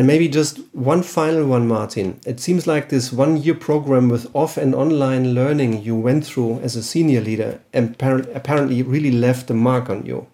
And 0.00 0.06
maybe 0.06 0.28
just 0.28 0.60
one 0.72 1.02
final 1.02 1.46
one, 1.46 1.68
Martin. 1.68 2.20
It 2.24 2.40
seems 2.40 2.66
like 2.66 2.88
this 2.88 3.12
one 3.12 3.36
year 3.36 3.52
program 3.54 4.08
with 4.08 4.34
off 4.34 4.56
and 4.56 4.74
online 4.74 5.34
learning 5.34 5.82
you 5.82 5.94
went 5.94 6.24
through 6.24 6.58
as 6.60 6.74
a 6.74 6.82
senior 6.82 7.20
leader 7.20 7.60
apparently 7.74 8.82
really 8.82 9.10
left 9.10 9.50
a 9.50 9.52
mark 9.52 9.90
on 9.90 10.06
you. 10.06 10.26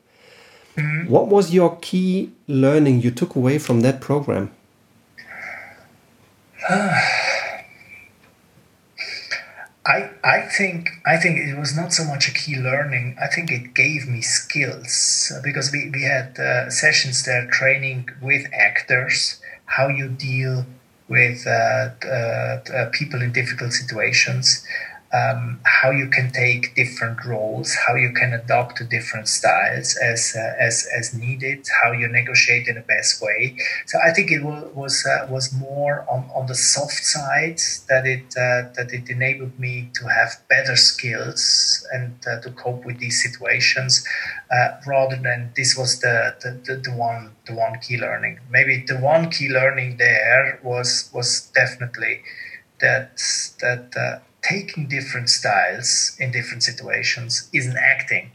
Mm-hmm. 0.77 1.11
What 1.11 1.27
was 1.27 1.53
your 1.53 1.79
key 1.83 2.31
learning 2.47 3.01
you 3.01 3.11
took 3.11 3.35
away 3.35 3.59
from 3.59 3.81
that 3.81 4.01
program? 4.01 4.53
I, 9.85 10.11
I 10.23 10.43
think 10.43 10.91
I 11.05 11.17
think 11.17 11.39
it 11.41 11.59
was 11.59 11.77
not 11.77 11.93
so 11.93 12.05
much 12.05 12.29
a 12.29 12.33
key 12.33 12.55
learning. 12.55 13.17
I 13.21 13.27
think 13.27 13.51
it 13.51 13.75
gave 13.75 14.07
me 14.07 14.21
skills 14.23 15.33
because 15.43 15.73
we, 15.73 15.91
we 15.91 16.03
had 16.03 16.39
uh, 16.39 16.71
sessions 16.71 17.25
there 17.25 17.49
training 17.51 18.11
with 18.23 18.47
actors 18.53 19.41
how 19.67 19.89
you 19.89 20.09
deal 20.09 20.67
with 21.09 21.47
uh, 21.47 21.91
uh, 22.05 22.09
uh, 22.75 22.91
people 22.93 23.23
in 23.23 23.33
difficult 23.33 23.73
situations, 23.73 24.67
um, 25.13 25.61
how 25.65 25.91
you 25.91 26.09
can 26.09 26.33
take 26.33 26.75
different 26.75 27.25
roles, 27.25 27.75
how 27.87 27.95
you 27.95 28.13
can 28.13 28.33
adapt 28.33 28.77
to 28.79 28.85
different 28.85 29.29
styles 29.29 29.97
as 29.97 30.35
uh, 30.37 30.55
as 30.59 30.87
as 30.99 31.15
needed, 31.15 31.67
how 31.83 31.93
you 31.93 32.09
negotiate 32.09 32.67
in 32.67 32.75
the 32.75 32.81
best 32.81 33.23
way. 33.23 33.57
So 33.87 33.99
I 34.05 34.13
think 34.13 34.31
it 34.31 34.43
was 34.43 35.07
uh, 35.07 35.27
was 35.31 35.53
more 35.53 36.05
on, 36.11 36.29
on 36.35 36.47
the 36.47 36.55
soft 36.55 37.05
side 37.05 37.61
that 37.89 38.07
it 38.07 38.27
uh, 38.37 38.73
that 38.77 38.93
it 38.93 39.09
enabled 39.09 39.59
me 39.59 39.91
to 39.95 40.09
have 40.09 40.31
better 40.49 40.77
skills 40.77 41.87
and 41.93 42.15
uh, 42.27 42.41
to 42.41 42.51
cope 42.51 42.85
with 42.85 42.99
these 42.99 43.23
situations, 43.23 44.05
uh, 44.51 44.81
rather 44.87 45.17
than 45.17 45.53
this 45.57 45.77
was 45.77 46.01
the, 46.01 46.35
the, 46.43 46.51
the, 46.65 46.81
the 46.81 46.91
one 46.91 47.31
the 47.47 47.55
one 47.55 47.79
key 47.81 47.99
learning. 47.99 48.41
Maybe 48.51 48.85
the 48.87 48.99
one 48.99 49.31
key 49.31 49.49
learning 49.49 49.99
there 49.99 50.59
was 50.63 51.11
was 51.15 51.51
definitely 51.55 52.23
that 52.81 53.17
that 53.61 53.95
uh, 53.97 54.19
taking 54.49 54.89
different 54.89 55.29
styles 55.29 56.17
in 56.21 56.31
different 56.31 56.63
situations 56.63 57.49
isn't 57.53 57.77
acting. 57.77 58.31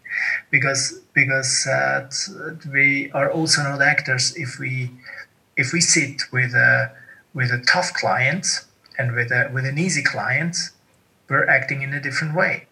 Because 0.50 1.00
because 1.14 1.68
uh, 1.68 2.10
we 2.72 3.12
are 3.12 3.32
also 3.32 3.64
not 3.64 3.82
actors 3.82 4.36
if 4.36 4.60
we 4.60 4.92
if 5.58 5.74
we 5.74 5.82
sit 5.82 6.22
with 6.32 6.54
a 6.54 6.92
with 7.34 7.52
a 7.52 7.64
tough 7.66 7.94
client 7.94 8.46
and 8.98 9.14
with 9.14 9.32
a 9.32 9.50
with 9.54 9.66
an 9.66 9.78
easy 9.78 10.04
client 10.04 10.56
we're 11.30 11.48
acting 11.48 11.82
in 11.82 11.94
a 11.94 12.02
different 12.02 12.36
way. 12.36 12.68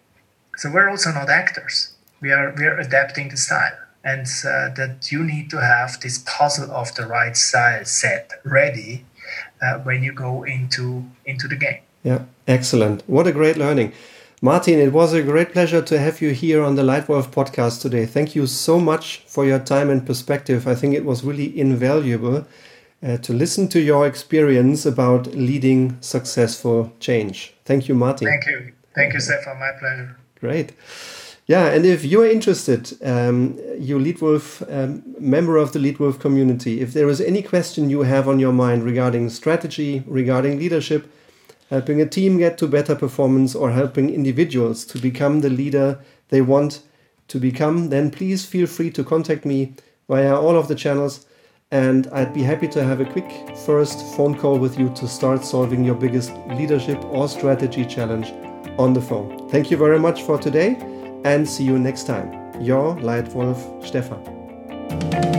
So 0.58 0.70
we're 0.70 0.90
also 0.90 1.12
not 1.12 1.30
actors. 1.30 1.94
We 2.22 2.32
are 2.32 2.54
we 2.58 2.66
are 2.66 2.78
adapting 2.78 3.30
the 3.30 3.38
style. 3.38 3.78
And 4.04 4.28
uh, 4.46 4.70
that 4.80 5.12
you 5.12 5.24
need 5.24 5.50
to 5.50 5.60
have 5.62 6.00
this 6.00 6.24
puzzle 6.26 6.72
of 6.72 6.96
the 6.96 7.06
right 7.06 7.36
style 7.36 7.84
set 7.84 8.32
ready 8.46 9.06
uh, 9.62 9.80
when 9.80 10.04
you 10.04 10.14
go 10.14 10.44
into 10.44 11.04
into 11.26 11.48
the 11.48 11.58
game 11.58 11.82
yeah, 12.04 12.24
excellent. 12.48 13.04
What 13.08 13.28
a 13.28 13.32
great 13.32 13.58
learning. 13.58 13.94
Martin, 14.42 14.80
it 14.80 14.94
was 14.94 15.14
a 15.14 15.22
great 15.22 15.52
pleasure 15.52 15.82
to 15.82 16.00
have 16.00 16.22
you 16.22 16.30
here 16.32 16.64
on 16.64 16.76
the 16.76 16.82
Leitwolf 16.82 17.28
podcast 17.28 17.82
today. 17.82 18.06
Thank 18.06 18.36
you 18.36 18.48
so 18.48 18.80
much 18.80 19.22
for 19.28 19.46
your 19.46 19.60
time 19.60 19.90
and 19.90 20.06
perspective. 20.06 20.66
I 20.66 20.76
think 20.76 20.96
it 20.96 21.04
was 21.04 21.26
really 21.26 21.60
invaluable 21.60 22.48
uh, 23.04 23.18
to 23.18 23.34
listen 23.34 23.68
to 23.70 23.82
your 23.82 24.08
experience 24.08 24.86
about 24.86 25.28
leading 25.28 25.98
successful 26.00 26.94
change. 27.02 27.54
Thank 27.66 27.90
you, 27.90 27.96
Martin. 27.96 28.28
Thank 28.28 28.46
you. 28.46 28.72
Thank 28.96 29.14
you, 29.14 29.20
Stefan. 29.20 29.60
My 29.60 29.72
pleasure. 29.78 30.16
Great. 30.40 30.72
Yeah, 31.46 31.66
and 31.66 31.86
if 31.86 32.06
you 32.06 32.22
are 32.22 32.28
interested, 32.28 32.96
um, 33.04 33.58
you 33.78 33.98
Leitwolf 33.98 34.62
um, 34.72 35.04
member 35.20 35.58
of 35.58 35.74
the 35.74 35.80
Leitwolf 35.80 36.20
community, 36.20 36.80
if 36.80 36.94
there 36.94 37.10
is 37.10 37.20
any 37.20 37.42
question 37.42 37.90
you 37.90 38.04
have 38.04 38.30
on 38.30 38.40
your 38.40 38.54
mind 38.54 38.84
regarding 38.84 39.30
strategy, 39.30 40.04
regarding 40.06 40.60
leadership, 40.60 41.12
helping 41.70 42.02
a 42.02 42.06
team 42.06 42.38
get 42.38 42.58
to 42.58 42.68
better 42.68 42.96
performance, 42.96 43.56
or 43.56 43.72
helping 43.72 44.10
individuals 44.10 44.86
to 44.86 45.00
become 45.00 45.42
the 45.42 45.50
leader 45.50 46.00
they 46.30 46.42
want 46.42 46.82
to 47.28 47.40
become, 47.40 47.90
then 47.90 48.12
please 48.12 48.46
feel 48.46 48.68
free 48.68 48.92
to 48.92 49.04
contact 49.04 49.46
me 49.46 49.74
via 50.08 50.36
all 50.36 50.58
of 50.58 50.68
the 50.68 50.76
channels. 50.76 51.26
And 51.72 52.08
I'd 52.12 52.34
be 52.34 52.42
happy 52.42 52.68
to 52.70 52.84
have 52.84 53.00
a 53.00 53.06
quick 53.06 53.56
first 53.58 54.16
phone 54.16 54.36
call 54.36 54.58
with 54.58 54.80
you 54.80 54.90
to 54.96 55.08
start 55.08 55.46
solving 55.46 55.84
your 55.84 55.94
biggest 55.94 56.34
leadership 56.48 57.04
or 57.06 57.30
strategy 57.30 57.86
challenge 57.86 58.34
on 58.80 58.94
the 58.94 59.02
phone. 59.02 59.48
Thank 59.50 59.70
you 59.70 59.78
very 59.78 60.00
much 60.00 60.24
for 60.24 60.40
today 60.40 60.78
and 61.26 61.48
see 61.48 61.66
you 61.66 61.78
next 61.78 62.08
time. 62.08 62.34
Your 62.60 62.96
Leitwolf 62.96 63.86
Stefan. 63.86 65.39